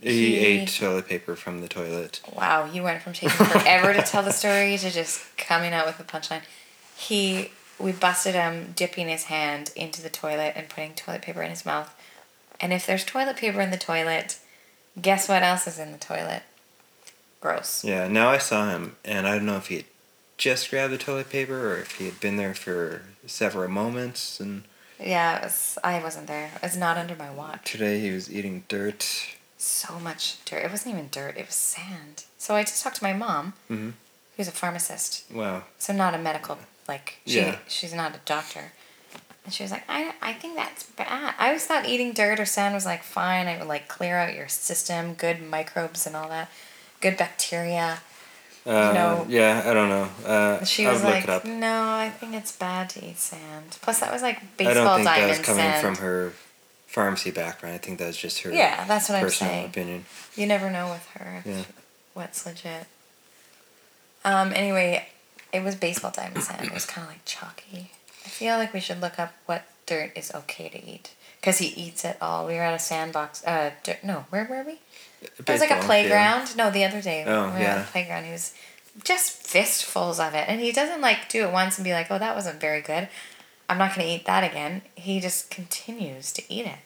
[0.00, 2.20] He, He- ate toilet paper from the toilet.
[2.32, 5.98] Wow, you went from taking forever to tell the story to just coming out with
[5.98, 6.42] a punchline.
[6.96, 11.50] He, we busted him dipping his hand into the toilet and putting toilet paper in
[11.50, 11.92] his mouth.
[12.60, 14.38] And if there's toilet paper in the toilet,
[15.00, 16.42] guess what else is in the toilet?
[17.40, 17.84] Gross.
[17.84, 19.84] Yeah, now I saw him, and I don't know if he had
[20.36, 24.38] just grabbed the toilet paper or if he had been there for several moments.
[24.40, 24.64] And
[25.00, 26.50] Yeah, it was, I wasn't there.
[26.56, 27.70] It's was not under my watch.
[27.70, 29.06] today he was eating dirt.
[29.56, 30.64] So much dirt.
[30.64, 32.24] It wasn't even dirt, it was sand.
[32.38, 33.92] So I just talked to my mom, Mhm.
[34.36, 35.24] who's a pharmacist.
[35.30, 35.64] Wow.
[35.78, 36.58] So not a medical
[36.88, 37.56] like she Yeah.
[37.68, 38.72] she's not a doctor.
[39.44, 41.34] And she was like, I, I think that's bad.
[41.38, 43.46] I always thought eating dirt or sand was like fine.
[43.46, 46.50] It would like clear out your system, good microbes and all that,
[47.00, 48.00] good bacteria.
[48.68, 50.08] Uh, know- Yeah, I don't know.
[50.26, 51.44] Uh, She was like, look it up.
[51.46, 53.78] no, I think it's bad to eat sand.
[53.80, 55.80] Plus, that was like baseball diamond I don't think that was coming sand.
[55.96, 56.32] from her
[56.86, 57.74] pharmacy background.
[57.74, 59.66] I think that was just her Yeah, that's what I'm personal saying.
[59.66, 60.04] opinion.
[60.36, 61.64] You never know with her if Yeah.
[62.14, 62.86] what's legit.
[64.24, 64.52] Um.
[64.54, 65.08] Anyway,
[65.52, 66.66] it was baseball diamond sand.
[66.66, 67.90] It was kind of like chalky.
[68.24, 71.68] I feel like we should look up what dirt is okay to eat because he
[71.68, 72.46] eats it all.
[72.46, 73.42] We were at a sandbox.
[73.44, 74.80] Uh, dirt, no, where were we?
[75.20, 76.56] It was like a playground.
[76.56, 77.24] No, the other day.
[77.26, 77.76] Oh, we were yeah.
[77.76, 78.24] at a playground.
[78.24, 78.54] He was
[79.04, 82.18] just fistfuls of it, and he doesn't like do it once and be like, "Oh,
[82.18, 83.08] that wasn't very good.
[83.68, 86.78] I'm not going to eat that again." He just continues to eat it.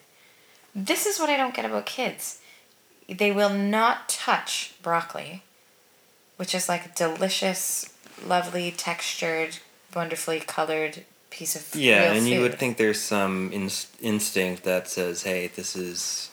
[0.75, 2.39] This is what I don't get about kids.
[3.07, 5.43] They will not touch broccoli,
[6.37, 7.93] which is like a delicious,
[8.25, 9.57] lovely, textured,
[9.93, 11.81] wonderfully colored piece of food.
[11.81, 16.29] Yeah, and you would think there's some ins- instinct that says, "Hey, this is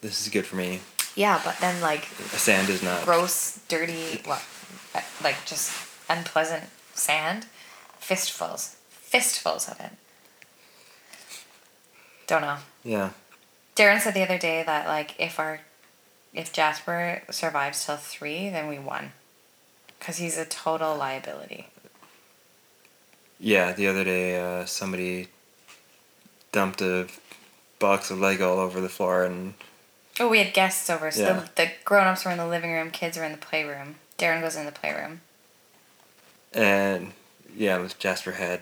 [0.00, 0.80] this is good for me."
[1.16, 3.04] Yeah, but then like Sand is not.
[3.04, 4.42] gross, dirty, what,
[5.22, 5.72] like just
[6.08, 7.46] unpleasant sand,
[7.98, 9.92] fistfuls, fistfuls of it.
[12.26, 12.56] Don't know.
[12.82, 13.10] Yeah,
[13.76, 15.60] Darren said the other day that like if our,
[16.32, 19.12] if Jasper survives till three, then we won,
[19.98, 21.68] because he's a total liability.
[23.38, 23.72] yeah.
[23.72, 25.28] The other day, uh, somebody
[26.50, 27.06] dumped a
[27.78, 29.54] box of Lego all over the floor, and
[30.20, 31.32] Oh, we had guests over, so Yeah.
[31.56, 33.96] the, the grown ups were in the living room, kids were in the playroom.
[34.18, 35.20] Darren goes in the playroom.
[36.52, 37.12] and
[37.56, 38.60] yeah, Jasper had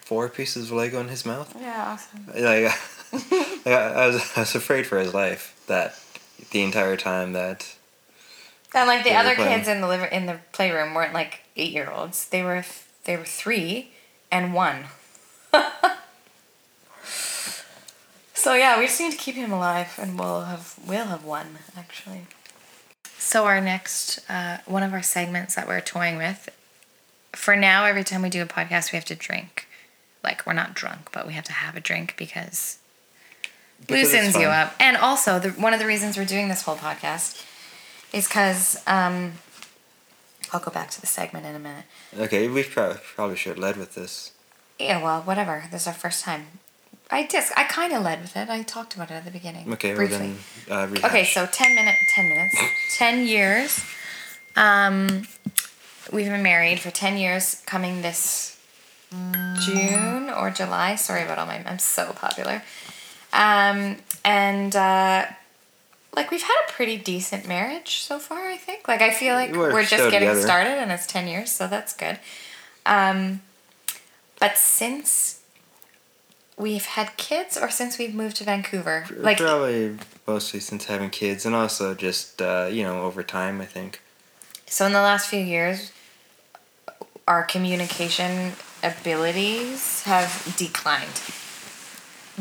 [0.00, 1.54] four pieces of Lego in his mouth.
[1.60, 2.26] Yeah, awesome.
[2.34, 2.72] Like,
[3.64, 3.72] like, I,
[4.04, 5.98] I was I was afraid for his life that
[6.50, 7.74] the entire time that
[8.74, 9.56] And like the other playing.
[9.58, 12.28] kids in the liver in the playroom weren't like eight year olds.
[12.28, 12.64] They were
[13.04, 13.92] they were three
[14.30, 14.84] and one.
[18.38, 21.58] so yeah, we just need to keep him alive, and we'll have we'll have won
[21.76, 22.26] actually.
[23.18, 26.48] So our next uh, one of our segments that we're toying with,
[27.32, 29.66] for now, every time we do a podcast, we have to drink.
[30.22, 32.78] Like we're not drunk, but we have to have a drink because
[33.80, 34.74] Because loosens you up.
[34.78, 37.44] And also, the, one of the reasons we're doing this whole podcast
[38.12, 39.32] is because um,
[40.52, 41.84] I'll go back to the segment in a minute.
[42.18, 44.32] okay, we probably probably should have led with this.
[44.78, 45.64] Yeah, well, whatever.
[45.70, 46.46] This is our first time.
[47.10, 48.48] I just, I kind of led with it.
[48.50, 49.72] I talked about it at the beginning.
[49.72, 50.34] Okay, briefly.
[50.68, 51.06] well then uh.
[51.06, 52.56] Okay, so 10 minute, 10 minutes,
[52.96, 53.84] 10 years.
[54.56, 55.26] Um,
[56.12, 58.58] we've been married for 10 years coming this
[59.10, 60.96] June or July.
[60.96, 62.62] Sorry about all my, I'm so popular.
[63.32, 65.26] Um, and, uh,
[66.14, 68.88] like we've had a pretty decent marriage so far, I think.
[68.88, 70.40] Like I feel like We're we're, just getting together.
[70.40, 72.18] started and it's 10 years, so that's good.
[72.84, 73.42] Um,
[74.40, 75.37] but since
[76.58, 81.46] we've had kids or since we've moved to Vancouver, like probably mostly since having kids
[81.46, 84.00] and also just uh, you know over time I think.
[84.66, 85.92] So in the last few years,
[87.26, 91.22] our communication abilities have declined.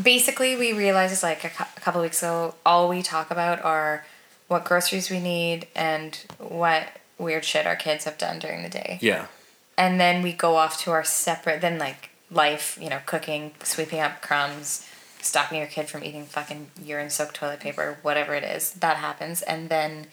[0.01, 4.05] Basically, we realized like a, cou- a couple weeks ago, all we talk about are
[4.47, 8.99] what groceries we need and what weird shit our kids have done during the day.
[9.01, 9.27] Yeah.
[9.77, 13.99] And then we go off to our separate, then like life, you know, cooking, sweeping
[13.99, 14.87] up crumbs,
[15.21, 18.71] stopping your kid from eating fucking urine soaked toilet paper, whatever it is.
[18.73, 19.41] That happens.
[19.41, 20.07] And then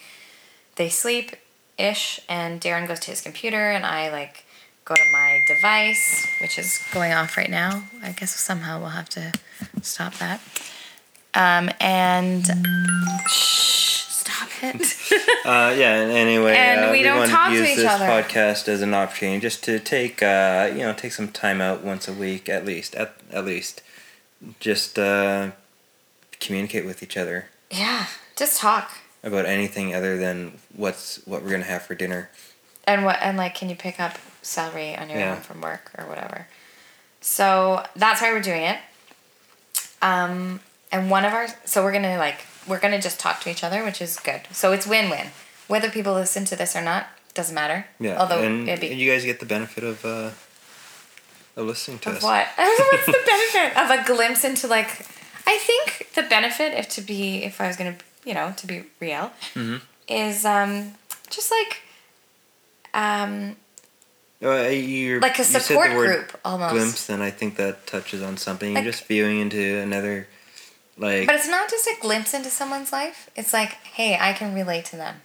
[0.77, 1.37] they sleep
[1.79, 4.45] ish, and Darren goes to his computer, and I like
[4.85, 7.85] go to my device, which is going off right now.
[8.03, 9.33] I guess somehow we'll have to
[9.83, 10.41] stop that.
[11.35, 12.47] Um, and
[13.29, 14.04] shh,
[14.47, 15.21] stop it.
[15.45, 15.93] Uh, yeah.
[15.93, 18.07] Anyway, And uh, we don't wanted talk to use each this other.
[18.07, 22.09] podcast as an opportunity just to take uh, you know take some time out once
[22.09, 23.83] a week at least at at least
[24.61, 25.51] just uh,
[26.41, 28.91] communicate with each other yeah, just talk.
[29.23, 32.31] about anything other than what's what we're gonna have for dinner.
[32.87, 35.35] And what and like can you pick up celery on your Yeah.
[35.35, 36.47] own from work or whatever.
[37.21, 38.79] So that's why we're doing it.
[40.01, 40.61] Um
[40.93, 43.85] and one of our so we're gonna like we're gonna just talk to each other,
[43.85, 44.43] which is good.
[44.53, 45.29] So it's win win.
[45.69, 47.87] Whether people listen to this or not, doesn't matter.
[47.99, 48.19] Yeah.
[48.21, 50.31] Although and it'd be you guys get the benefit of uh,
[51.57, 52.23] of listening to of us.
[52.23, 52.47] what?
[52.57, 53.13] What's the
[53.55, 54.89] benefit of a glimpse into like
[55.47, 58.85] I think the benefit if to be if I was gonna you know, to be
[59.01, 59.77] real, Mm-hmm.
[60.09, 60.93] is um
[61.31, 61.79] just like
[62.95, 63.57] um
[64.43, 66.73] Uh, you're, like a you support group almost.
[66.75, 68.75] glimpse, and I think that touches on something.
[68.75, 70.27] Like- You're just viewing into another,
[70.97, 73.31] like, But it's not just a glimpse into someone's life.
[73.37, 75.17] It's like, hey, I can relate to them.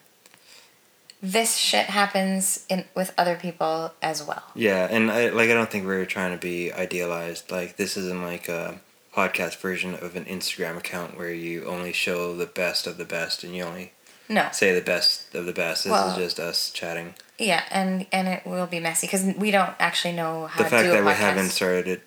[1.22, 4.44] this shit happens in with other people as well.
[4.56, 7.52] Yeah, and I like I don't think we're trying to be idealized.
[7.52, 8.80] Like this isn't like a
[9.14, 13.44] podcast version of an Instagram account where you only show the best of the best
[13.44, 13.92] and you only
[14.30, 14.48] No.
[14.54, 15.84] say the best of the best.
[15.84, 17.16] This Well- is just us chatting.
[17.38, 20.70] Yeah, and and it will be messy because we don't actually know how The to
[20.70, 22.02] fact that we haven't started it,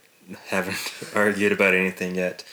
[0.49, 0.79] haven't
[1.15, 2.45] argued about anything yet.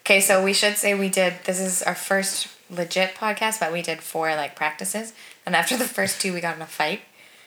[0.00, 1.34] Okay, so we should say we did.
[1.44, 5.12] This is our first legit podcast, but we did four like practices,
[5.46, 7.00] and after the first two, we got in a fight.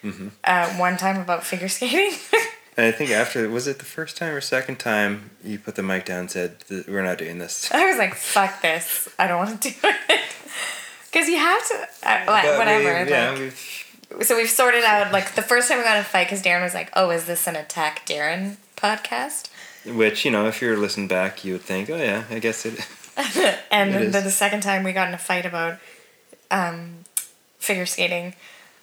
[0.04, 0.28] Mm-hmm.
[0.44, 2.14] Uh, one time about figure skating.
[2.76, 5.84] And I think after was it the first time or second time you put the
[5.84, 6.56] mic down and said
[6.88, 7.72] we're not doing this.
[7.72, 9.08] I was like, "Fuck this!
[9.20, 10.22] I don't want to do it."
[11.12, 13.08] Because you have to, uh, But we- whatever.
[13.08, 16.04] yeah, like- we've so we've sorted out like the first time we got in a
[16.04, 19.50] fight because Darren was like, "Oh, is this an attack Darren podcast?"
[19.86, 22.80] Which you know if you're listening back you would think oh yeah I guess it.
[23.72, 25.78] And It then the, the second time we got in a fight about
[26.52, 27.06] um,
[27.60, 28.34] figure skating,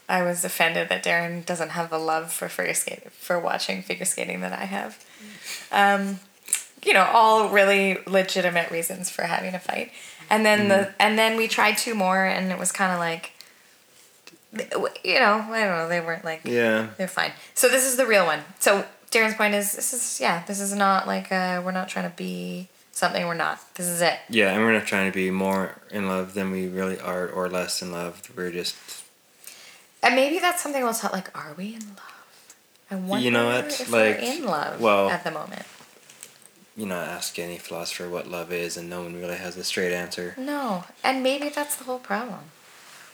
[0.08, 4.04] I was offended that Darren doesn't have the love for figure skating for watching figure
[4.04, 5.04] skating that I have.
[5.72, 6.20] Um,
[6.84, 9.90] you know, all really legitimate reasons for having a fight.
[10.28, 10.90] And then the Mm-hmm.
[11.00, 13.32] and then we tried two more, and it was kind of like,
[15.04, 16.88] you know, I don't know, they weren't like Yeah.
[16.96, 17.32] they're fine.
[17.54, 18.40] So this is the real one.
[18.58, 22.08] So Darren's point is this is yeah, this is not like uh, we're not trying
[22.08, 23.58] to be something we're not.
[23.74, 24.18] This is it.
[24.28, 27.48] Yeah, and we're not trying to be more in love than we really are or
[27.48, 28.22] less in love.
[28.36, 28.76] We're just
[30.02, 31.10] And maybe that's something we'll tell.
[31.12, 32.54] Like, are we in love?
[32.90, 33.66] I wonder You know what?
[33.80, 35.62] if Like, we're in love well- at the moment.
[36.76, 39.92] you know ask any philosopher what love is and no one really has a straight
[39.92, 40.34] answer.
[40.38, 42.40] No, and maybe that's the whole problem.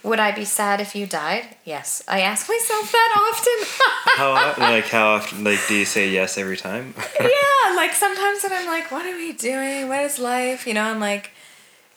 [0.06, 1.56] Would I be sad if you died?
[1.64, 3.82] Yes, I ask myself that often.
[4.16, 6.94] How often, like how often like do you say yes every time?
[7.20, 9.88] yeah, like sometimes when I'm like, what are we doing?
[9.88, 10.64] What is life?
[10.64, 11.32] You know, I'm like,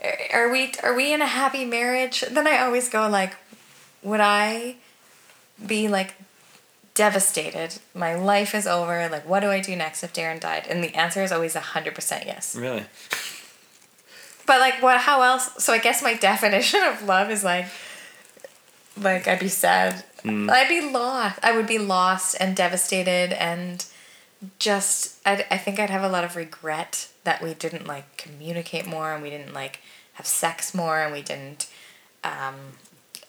[0.04, 2.22] are are we are we in a happy marriage?
[2.22, 3.36] Then I always go like,
[4.02, 4.78] would I
[5.64, 6.16] be like
[6.96, 7.76] devastated?
[7.94, 9.08] My life is over.
[9.08, 10.66] Like, what do I do next if Darren died?
[10.68, 12.56] And the answer is always hundred percent yes.
[12.56, 12.86] really?
[14.48, 14.98] But like, what?
[15.02, 15.64] How else?
[15.64, 17.68] So I guess my definition of love is like,
[19.02, 20.04] like I'd be sad.
[20.26, 21.40] I'd be lost.
[21.44, 23.86] I would be lost and devastated and
[24.60, 25.18] just.
[25.26, 29.14] I I think I'd have a lot of regret that we didn't like communicate more
[29.14, 29.80] and we didn't like
[30.14, 31.68] have sex more and we didn't.
[32.24, 32.56] Um,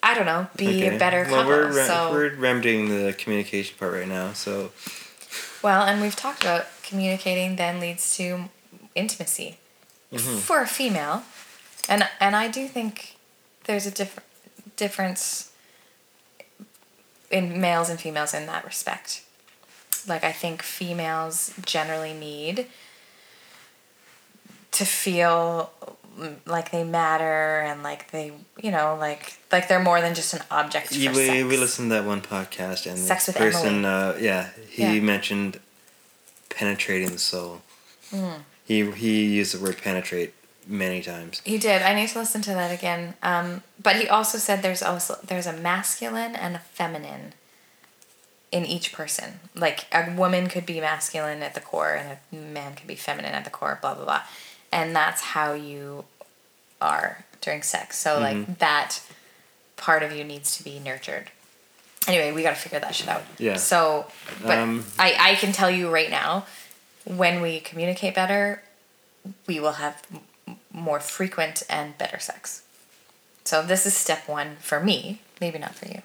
[0.02, 0.48] I don't know.
[0.56, 1.38] Be a better couple.
[1.38, 4.32] Well, we're re- so we're remedying the communication part right now.
[4.32, 4.72] So
[5.62, 8.48] Well, and we've talked about communicating then leads to
[8.94, 9.58] intimacy
[10.16, 11.22] for a female,
[11.88, 13.16] and and I do think
[13.64, 14.26] there's a different
[14.76, 15.49] difference
[17.30, 19.22] in males and females in that respect.
[20.06, 22.66] Like I think females generally need
[24.72, 25.70] to feel
[26.18, 30.32] mm, like they matter and like they you know like like they're more than just
[30.32, 31.44] an object for Yeah, we, sex.
[31.44, 35.00] we listened to that one podcast and Sex this person, uh, yeah, he Yeah.
[35.02, 35.60] mentioned
[36.48, 37.62] penetrating the soul.
[38.10, 38.42] Hmm.
[38.64, 40.32] He he used the word penetrate
[40.66, 41.40] many times.
[41.44, 41.82] He did.
[41.82, 43.14] I need to listen to that again.
[43.22, 47.32] Um, but he also said there's also there's a masculine and a feminine
[48.52, 49.40] in each person.
[49.54, 53.32] Like a woman could be masculine at the core and a man could be feminine
[53.32, 54.22] at the core, blah blah blah.
[54.72, 56.04] And that's how you
[56.80, 57.98] are during sex.
[57.98, 59.00] So like that
[59.76, 61.30] part of you needs to be nurtured.
[62.06, 63.22] Anyway, we got to figure that shit out.
[63.38, 63.56] Yeah.
[63.56, 64.06] So,
[64.42, 66.46] but Um, I I can tell you right now,
[67.04, 68.62] when we communicate better,
[69.46, 70.02] we will have
[70.72, 72.62] more frequent and better sex.
[73.44, 76.02] So this is step one for me, maybe not for you.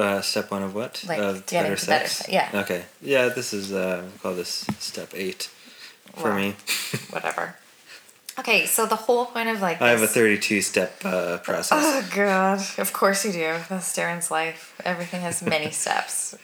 [0.00, 1.04] Uh, step one of what?
[1.06, 2.26] Like of better to better sex.
[2.28, 2.50] yeah.
[2.54, 2.84] Okay.
[3.00, 5.50] Yeah, this is uh, we call this step eight
[6.14, 6.36] for Wow.
[6.36, 6.54] me.
[7.10, 7.56] Whatever.
[8.38, 11.78] Okay, so the whole point of like I have a thirty-two step uh, process.
[11.82, 13.56] Oh god, of course you do.
[13.68, 14.78] That's Darren's life.
[14.84, 16.34] Everything has many steps.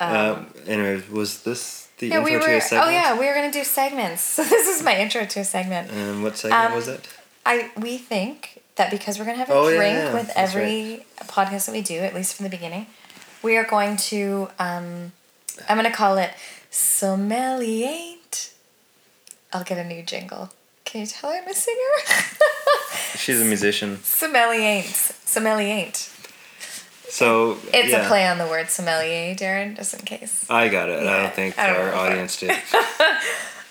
[0.00, 2.56] Um, um, anyway, was this the yeah, intro we to were.
[2.56, 2.86] a segment?
[2.88, 4.22] Oh yeah, we were gonna do segments.
[4.36, 5.90] So this is my intro to a segment.
[5.90, 7.08] And what segment Um, was it?
[7.46, 11.04] I we think that because we're gonna have a Oh, drink yeah, with that's every
[11.26, 12.86] podcast that we do, at least from the beginning,
[13.42, 14.48] we are going to.
[14.58, 15.12] Um,
[15.68, 16.30] I'm gonna call it
[16.70, 18.16] sommelier.
[19.52, 20.50] I'll get a new jingle.
[20.84, 21.92] Can you tell I'm a singer?
[23.16, 23.98] She's a musician.
[24.02, 24.82] sommelier.
[24.82, 25.92] Sommelier.
[27.12, 28.06] So It's yeah.
[28.06, 30.48] a play on the word sommelier, Darren, just in case.
[30.48, 31.06] I got it.
[31.06, 32.56] I don't think I don't our audience did.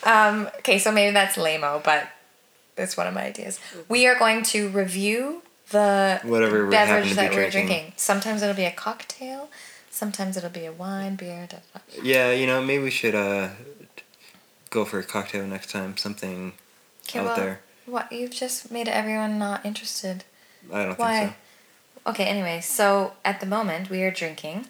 [0.60, 2.08] Okay, so maybe that's lame-o, but
[2.78, 3.60] it's one of my ideas.
[3.90, 7.68] We are going to review the Whatever we beverage be that we're drinking.
[7.68, 7.94] drinking.
[7.96, 9.50] Sometimes it'll be a cocktail,
[9.90, 12.02] sometimes it'll be a wine, beer, da, da, da.
[12.04, 13.50] Yeah, you know, maybe we should uh,
[14.70, 15.98] go for a cocktail next time.
[15.98, 16.54] Something
[17.16, 17.62] out well, there.
[17.88, 20.26] What you've just made everyone not interested.
[20.72, 21.20] I don't Why?
[21.20, 21.34] think
[22.06, 24.68] Okay, anyway, so at the moment we are drinking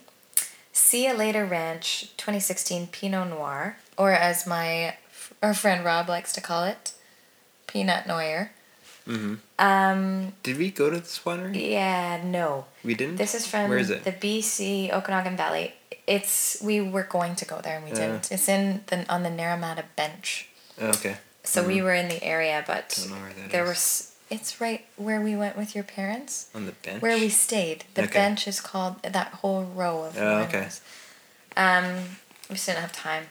[0.73, 4.95] See Ya Later Ranch 2016 Pinot Noir, or as my
[5.43, 6.93] our friend Rob likes to call it,
[7.67, 8.51] Peanut Noir.
[9.07, 9.36] Mm-hmm.
[9.59, 11.71] Um, Did we go to this winery?
[11.71, 12.65] yeah, no.
[12.84, 13.15] We didn't.
[13.17, 14.03] This is from Where is it?
[14.03, 15.73] the BC Okanagan Valley.
[16.07, 18.07] It's we were going to go there and we Yeah.
[18.07, 18.32] didn't.
[18.32, 20.47] It's in the on the Naramata bench.
[20.79, 21.17] Oh, okay.
[21.43, 23.09] So we were in the area, but Mm-hmm.
[23.09, 23.69] Don't know where that there is.
[23.69, 24.11] was.
[24.32, 26.49] It's right where we went with your parents.
[26.55, 27.01] On the bench.
[27.01, 27.84] Where we stayed.
[27.95, 28.13] The Okay.
[28.13, 30.69] bench is called that whole row of Oh, okay.
[31.57, 31.86] Um,
[32.49, 33.25] we just didn't have time.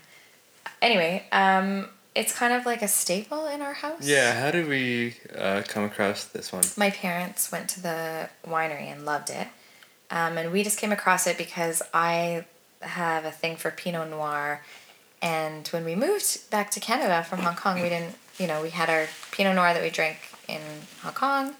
[0.82, 4.02] Anyway, um, it's kind of like a staple in our house.
[4.06, 4.38] Yeah.
[4.38, 6.64] How did we uh, come across this one?
[6.76, 9.48] My parents went to the winery and loved it.
[10.10, 12.44] Um, and we just came across it because I
[12.82, 14.62] have a thing for Pinot Noir.
[15.22, 18.70] And when we moved back to Canada from Hong Kong, we didn't, you know, we
[18.70, 20.18] had our Pinot Noir that we drank
[20.54, 20.60] in
[21.02, 21.54] Hong Kong.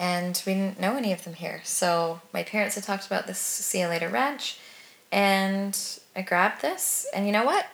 [0.00, 1.60] And we didn't know any of them here.
[1.64, 4.58] So my parents had talked about this See You Later Ranch.
[5.10, 5.76] And
[6.14, 7.06] I grabbed this.
[7.14, 7.66] And you know what?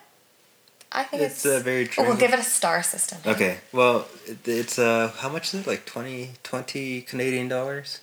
[0.92, 1.57] I think It's, it's.
[1.61, 3.18] uh, very Oh, we'll give it a star system.
[3.26, 3.59] Okay.
[3.72, 5.66] Well, it, it's uh, how much is it?
[5.66, 8.01] Like 20, 20 Canadian dollars.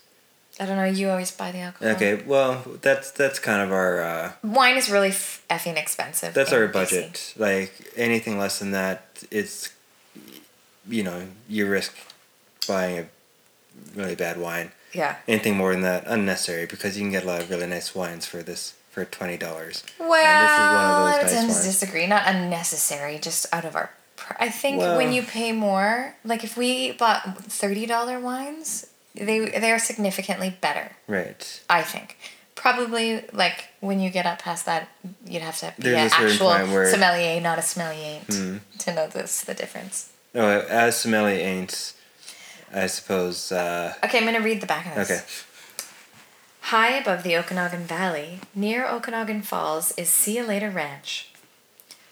[0.59, 0.83] I don't know.
[0.83, 1.95] You always buy the alcohol.
[1.95, 2.21] Okay.
[2.23, 5.09] Well, that's that's kind of our uh, Wine is really
[5.49, 6.33] effing expensive.
[6.33, 6.73] that's our BC.
[6.73, 7.33] budget.
[7.37, 9.69] Like anything less than that, it's
[10.87, 11.95] you know you risk
[12.67, 13.05] buying a
[13.95, 14.71] really bad wine.
[14.93, 15.15] Yeah.
[15.27, 18.25] Anything more than that, unnecessary because you can get a lot of really nice wines
[18.25, 19.83] for this for twenty dollars.
[19.99, 22.07] Well, I would tend to disagree.
[22.07, 23.91] Not unnecessary, just out of our.
[24.17, 28.87] Pr- I think Well- when you pay more, like if we bought thirty dollar wines,
[29.15, 30.91] they they are significantly better.
[31.07, 31.61] Right.
[31.69, 32.17] I think.
[32.55, 34.89] Probably like when you get up past that,
[35.25, 36.49] you'd have to be an actual
[36.85, 38.57] sommelier, not a sommelier, Hmm.
[38.79, 40.09] to know this the difference.
[40.33, 41.93] No, as sommelier ain't,
[42.73, 43.51] I suppose.
[43.51, 45.11] Uh, Okay, I'm gonna read the back of this.
[45.11, 45.21] okay.
[46.65, 51.29] High above the Okanagan Valley, near Okanagan Falls, is See Ya Later Ranch.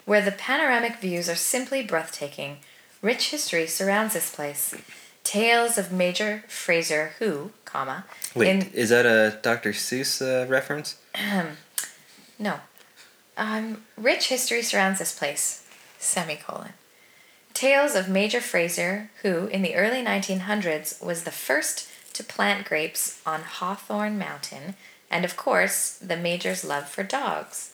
[0.05, 2.57] Where the panoramic views are simply breathtaking,
[3.01, 4.74] rich history surrounds this place.
[5.24, 8.05] Tales of Major Fraser, who, comma,
[8.36, 9.72] Wait, in is that a Dr.
[9.72, 10.95] Seuss uh, reference?
[12.39, 12.60] no,
[13.38, 15.68] um, rich history surrounds this place,
[15.99, 16.74] semicolon.
[17.60, 23.22] Tales of Major Fraser, who, in the early 1900s, was the first to plant grapes
[23.26, 24.76] on Hawthorne Mountain,
[25.12, 27.74] and of course, the Major's love for dogs.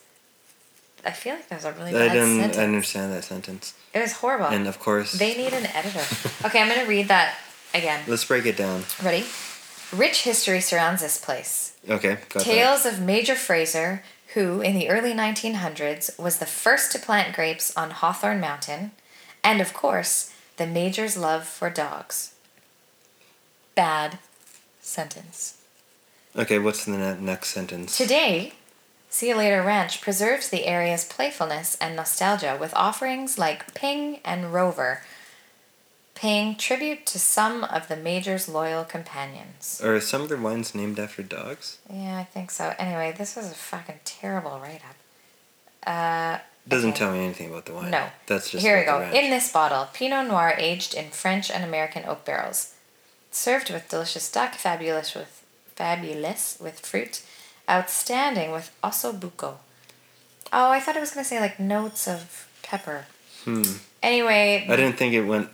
[1.06, 2.58] I feel like that was a really I bad didn't sentence.
[2.58, 3.76] understand that sentence.
[3.94, 4.48] It was horrible.
[4.48, 6.04] And of course, they need an editor.
[6.44, 7.36] okay, I'm going to read that
[7.76, 8.04] again.
[8.08, 8.86] let's break it down.
[9.04, 9.24] Ready?
[9.94, 11.78] Rich history surrounds this place.
[11.88, 14.02] Okay, got Tales of Major Fraser,
[14.34, 18.90] who in the early 1900s was the first to plant grapes on Hawthorne Mountain,
[19.46, 22.34] and of course, the Major's love for dogs.
[23.76, 24.20] Bad
[24.82, 25.62] sentence.
[26.36, 27.96] Okay, what's the ne- next sentence?
[27.98, 28.54] Today,
[29.10, 34.54] See You Later Ranch preserves the area's playfulness and nostalgia with offerings like Ping and
[34.54, 35.04] Rover,
[36.16, 39.80] paying tribute to some of the Major's loyal companions.
[39.82, 41.78] Are some of their wines named after dogs?
[41.90, 42.74] Yeah, I think so.
[42.78, 45.88] Anyway, this was a fucking terrible write up.
[45.88, 47.00] Uh, Doesn't Okay.
[47.00, 47.92] tell me anything about the wine.
[47.92, 48.08] No.
[48.26, 49.02] That's just Here we go.
[49.02, 52.74] In this bottle, Pinot Noir aged in French and American oak barrels.
[53.32, 55.44] Served with delicious duck, fabulous with
[55.76, 57.22] fabulous with fruit,
[57.70, 59.56] outstanding with osso buco.
[60.54, 63.06] Oh, I thought it was gonna say like notes of pepper.
[63.44, 63.64] Hmm.
[64.02, 65.50] Anyway, I didn't think it went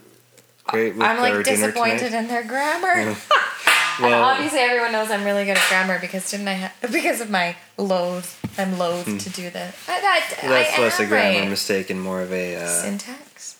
[0.66, 3.02] great with I'm like disappointed in their grammar.
[3.02, 3.16] Yeah.
[4.00, 6.54] And Well, obviously, everyone knows I'm really good at grammar because didn't I?
[6.56, 8.26] Ha- because of my loathe,
[8.58, 9.76] I'm loath to do this.
[9.88, 10.50] I, that Hmm.
[10.50, 11.50] that's I less a am grammar right.
[11.50, 12.56] mistake and more of a.
[12.56, 13.58] Uh, syntax.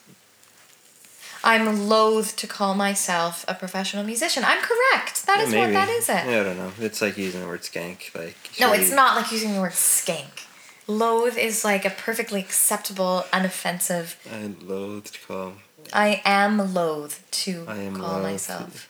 [1.44, 4.44] I'm loath to call myself a professional musician.
[4.46, 5.26] I'm correct.
[5.26, 6.08] That yeah, is what that is.
[6.08, 6.14] It.
[6.28, 6.72] Yeah, I don't know.
[6.80, 8.14] It's like using the word skank.
[8.14, 10.46] Like no, it's we- not like using the word skank.
[10.88, 14.16] Loathe is like a perfectly acceptable, unoffensive.
[14.32, 15.54] I loathe to call.
[15.94, 18.88] I am loath to I am call myself.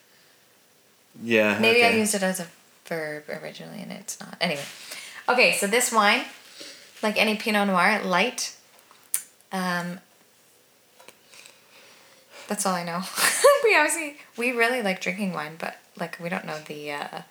[1.24, 1.58] Yeah.
[1.60, 1.90] Maybe okay.
[1.96, 2.48] I used it as a
[2.86, 4.36] verb originally, and it's not.
[4.42, 4.64] Anyway,
[5.30, 5.54] okay.
[5.54, 6.24] So this wine,
[7.04, 8.56] like any Pinot Noir, light.
[9.52, 10.00] Um,
[12.48, 13.02] that's all I know.
[13.64, 17.22] we obviously we really like drinking wine, but like we don't know the uh,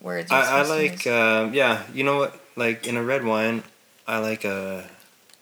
[0.00, 0.30] words.
[0.32, 3.62] I, I like uh, yeah you know what like in a red wine
[4.06, 4.88] I like a,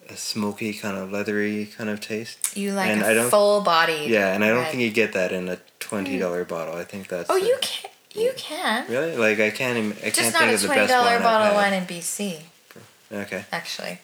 [0.09, 3.61] a smoky kind of leathery kind of taste you like and a I don't- full
[3.63, 4.07] body.
[4.09, 7.09] yeah and I don't think you get that in a twenty dollar bottle I think
[7.09, 7.91] that's Oh, the- you can.
[8.15, 8.87] You can.
[8.89, 10.93] really like I can't even I Just can't not think a of the twenty best
[10.93, 11.71] dollar wine bottle I've of had.
[11.73, 12.41] wine in BC.
[13.13, 13.99] okay Actually,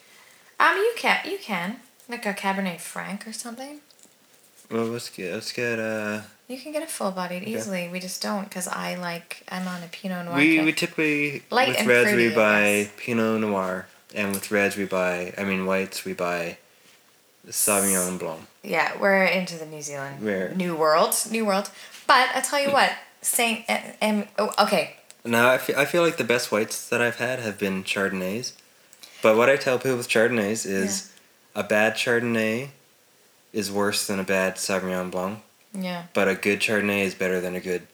[0.58, 1.18] um, you can.
[1.24, 1.76] You can
[2.08, 3.80] like a Cabernet Franc or something.
[4.70, 7.52] well let's get let's get uh You can get a full bodied Okay.
[7.54, 7.88] easily.
[7.88, 10.36] We just don't because I like I'm on a Pinot Noir.
[10.36, 12.90] We we typically Light with reds fruity, we buy.
[12.96, 15.32] Pinot Noir, and with reds we buy.
[15.38, 16.58] I mean whites we buy
[17.49, 18.41] Sauvignon Blanc.
[18.62, 20.51] yeah, we're into the New Zealand Where?
[20.55, 21.70] New World, New World.
[22.07, 26.16] But I tell you what, Saint and, oh, okay, Now I feel, I feel like
[26.16, 28.53] the best whites that I've had have been Chardonnays,
[29.22, 31.12] but what I tell people with Chardonnays is
[31.55, 32.68] a bad Chardonnay
[33.53, 35.41] is worse than a bad Sauvignon Blanc,
[35.72, 36.05] yeah.
[36.14, 37.86] but a good Chardonnay is better than a good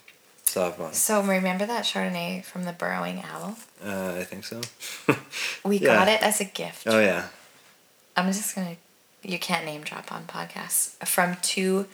[0.44, 0.94] Sauv Blanc.
[0.94, 3.56] So remember that Chardonnay from the Burrowing Owl?
[3.84, 4.60] Uh, I think so.
[5.64, 5.94] We Yeah.
[5.94, 6.84] got it as a gift.
[6.86, 7.28] Oh yeah,
[8.16, 8.76] I'm just gonna.
[9.26, 11.86] You can't name drop on podcasts from two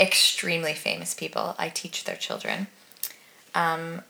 [0.00, 1.54] extremely famous people.
[1.58, 2.68] I teach their children.
[3.54, 4.02] Um,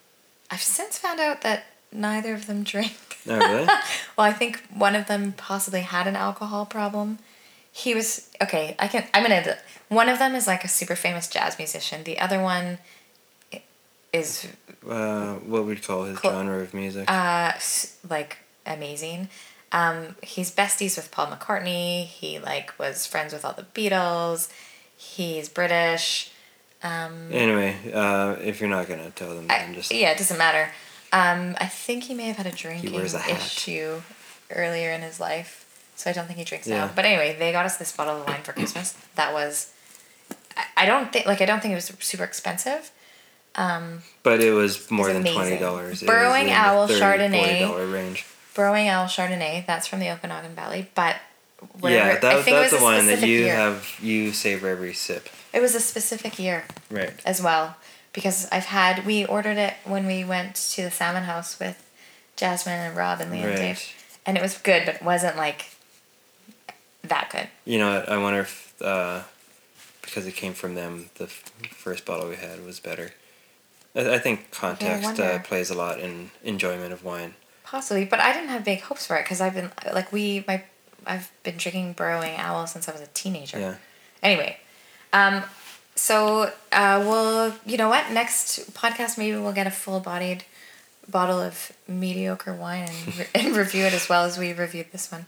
[0.50, 2.94] I've since found out that neither of them drink.
[3.28, 3.66] oh really?
[4.16, 7.18] well, I think one of them possibly had an alcohol problem.
[7.72, 8.76] He was okay.
[8.78, 9.05] I can.
[9.12, 9.57] I'm gonna.
[9.88, 12.05] One of them is like a super famous jazz musician.
[12.05, 12.78] The other one
[14.12, 14.46] is
[14.88, 17.11] uh, what would call his Cl- genre of music?
[17.11, 17.52] uh
[18.09, 19.28] like amazing.
[19.75, 22.05] Um, he's besties with Paul McCartney.
[22.07, 24.49] He like was friends with all the Beatles.
[24.97, 26.31] He's British.
[26.83, 30.70] Um, anyway, uh, if you're not gonna tell them, I- just yeah, it doesn't matter.
[31.12, 34.03] Um, I think he may have had a drinking a issue
[34.51, 35.64] earlier in his life,
[35.97, 36.87] so I don't think he drinks Yeah.
[36.87, 36.91] now.
[36.95, 38.95] But anyway, they got us this bottle of wine for Christmas.
[39.16, 39.72] That was,
[40.57, 42.91] I, I don't think like I don't think it was super expensive.
[43.57, 45.35] But it was more It's than amazing.
[45.41, 46.03] twenty dollars.
[46.03, 47.93] Burrowing Owl Chardonnay.
[47.93, 48.25] range.
[48.55, 49.66] Burrowing Owl Chardonnay.
[49.66, 51.16] That's from the Okanagan Valley, but
[51.80, 52.12] whatever.
[52.12, 53.55] Yeah, that, I think it that's was the one that you year.
[53.55, 53.96] have.
[54.00, 55.28] You savor every sip.
[55.52, 57.12] It was a specific year Right.
[57.24, 57.76] as well
[58.12, 61.80] because I've had we ordered it when we went to the Salmon House with
[62.36, 63.57] Jasmine and Rob and Lee and Right.
[63.57, 63.82] Dave,
[64.26, 65.66] and it was good, but it wasn't like
[67.02, 67.48] that good.
[67.64, 69.22] You know, what, I wonder if uh,
[70.02, 73.12] because it came from them, the f- first bottle we had was better.
[73.94, 77.34] I, I think context uh, plays a lot in enjoyment of wine.
[77.64, 80.62] Possibly, but I didn't have big hopes for it because I've been like we my
[81.06, 83.58] I've been drinking Burrowing Owl since I was a teenager.
[83.58, 83.74] Yeah.
[84.22, 84.58] Anyway,
[85.12, 85.42] um,
[85.94, 90.44] so uh, we'll you know what next podcast maybe we'll get a full bodied
[91.08, 95.10] bottle of mediocre wine and, re- and review it as well as we reviewed this
[95.10, 95.26] one.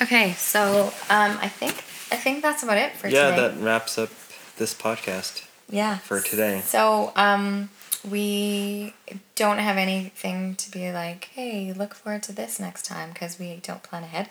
[0.00, 1.74] Okay, so um, I think
[2.10, 3.42] I think that's about it for yeah, today.
[3.42, 4.10] Yeah, that wraps up
[4.58, 5.44] this podcast.
[5.68, 6.60] yeah for today.
[6.64, 7.70] So um,
[8.08, 8.94] we
[9.34, 13.56] don't have anything to be like, hey, look forward to this next time because we
[13.62, 14.28] don't plan ahead.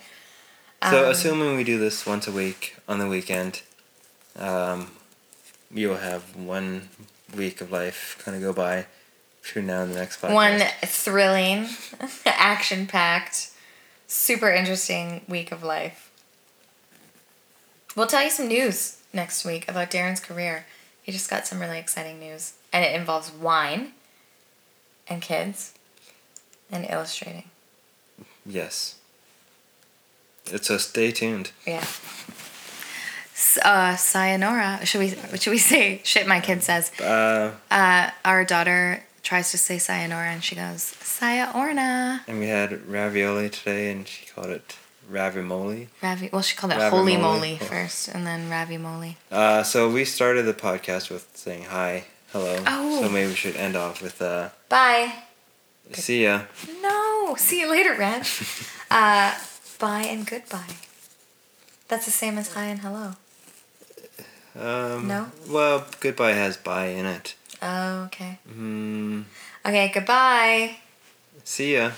[0.90, 3.62] So, Um, assuming we do this once a week on the weekend,
[4.36, 4.92] um,
[5.74, 6.90] you'll have one
[7.36, 8.88] week of life kind of go by
[9.42, 10.34] between now and the next podcast.
[10.34, 11.68] one thrilling,
[12.26, 13.52] action packed,
[14.08, 16.12] super interesting week of life.
[17.96, 20.66] We'll tell you some news next week about Darren's career.
[21.04, 23.92] He just got some really exciting news, and it involves wine
[25.08, 25.74] and kids
[26.72, 27.46] and illustrating.
[28.46, 28.96] Yes.
[30.48, 31.52] It's a stay tuned.
[31.68, 31.86] Yeah.
[33.64, 34.80] Uh, sayonara.
[34.86, 35.10] Should we?
[35.38, 36.28] Should we say shit?
[36.28, 36.92] My kid says.
[37.00, 42.22] Uh, Uh, our daughter tries to say sayonara, and she goes sayorna.
[42.28, 44.76] and we had ravioli today, and she called it
[45.12, 45.88] ravimoli.
[46.02, 46.30] Ravi.
[46.32, 46.90] Well, she called it Ravimoli.
[46.90, 49.16] holy moly first, and then ravimoli.
[49.32, 52.64] Uh, so we started the podcast with saying hi, hello.
[52.68, 53.02] Oh.
[53.02, 55.14] So maybe we should end off with uh, Bye.
[55.94, 56.44] see ya.
[56.82, 57.36] No.
[57.38, 58.28] See you later, Red.
[58.92, 59.36] uh,
[59.80, 60.76] bye and goodbye.
[61.88, 63.14] That's the same as hi and hello.
[64.56, 65.32] Um, No?
[65.50, 67.36] Well, goodbye has bye in it.
[67.62, 68.40] Oh, okay.
[68.50, 69.26] Mm,
[69.66, 69.92] Okay.
[69.94, 70.78] Goodbye.
[71.44, 71.92] see ya.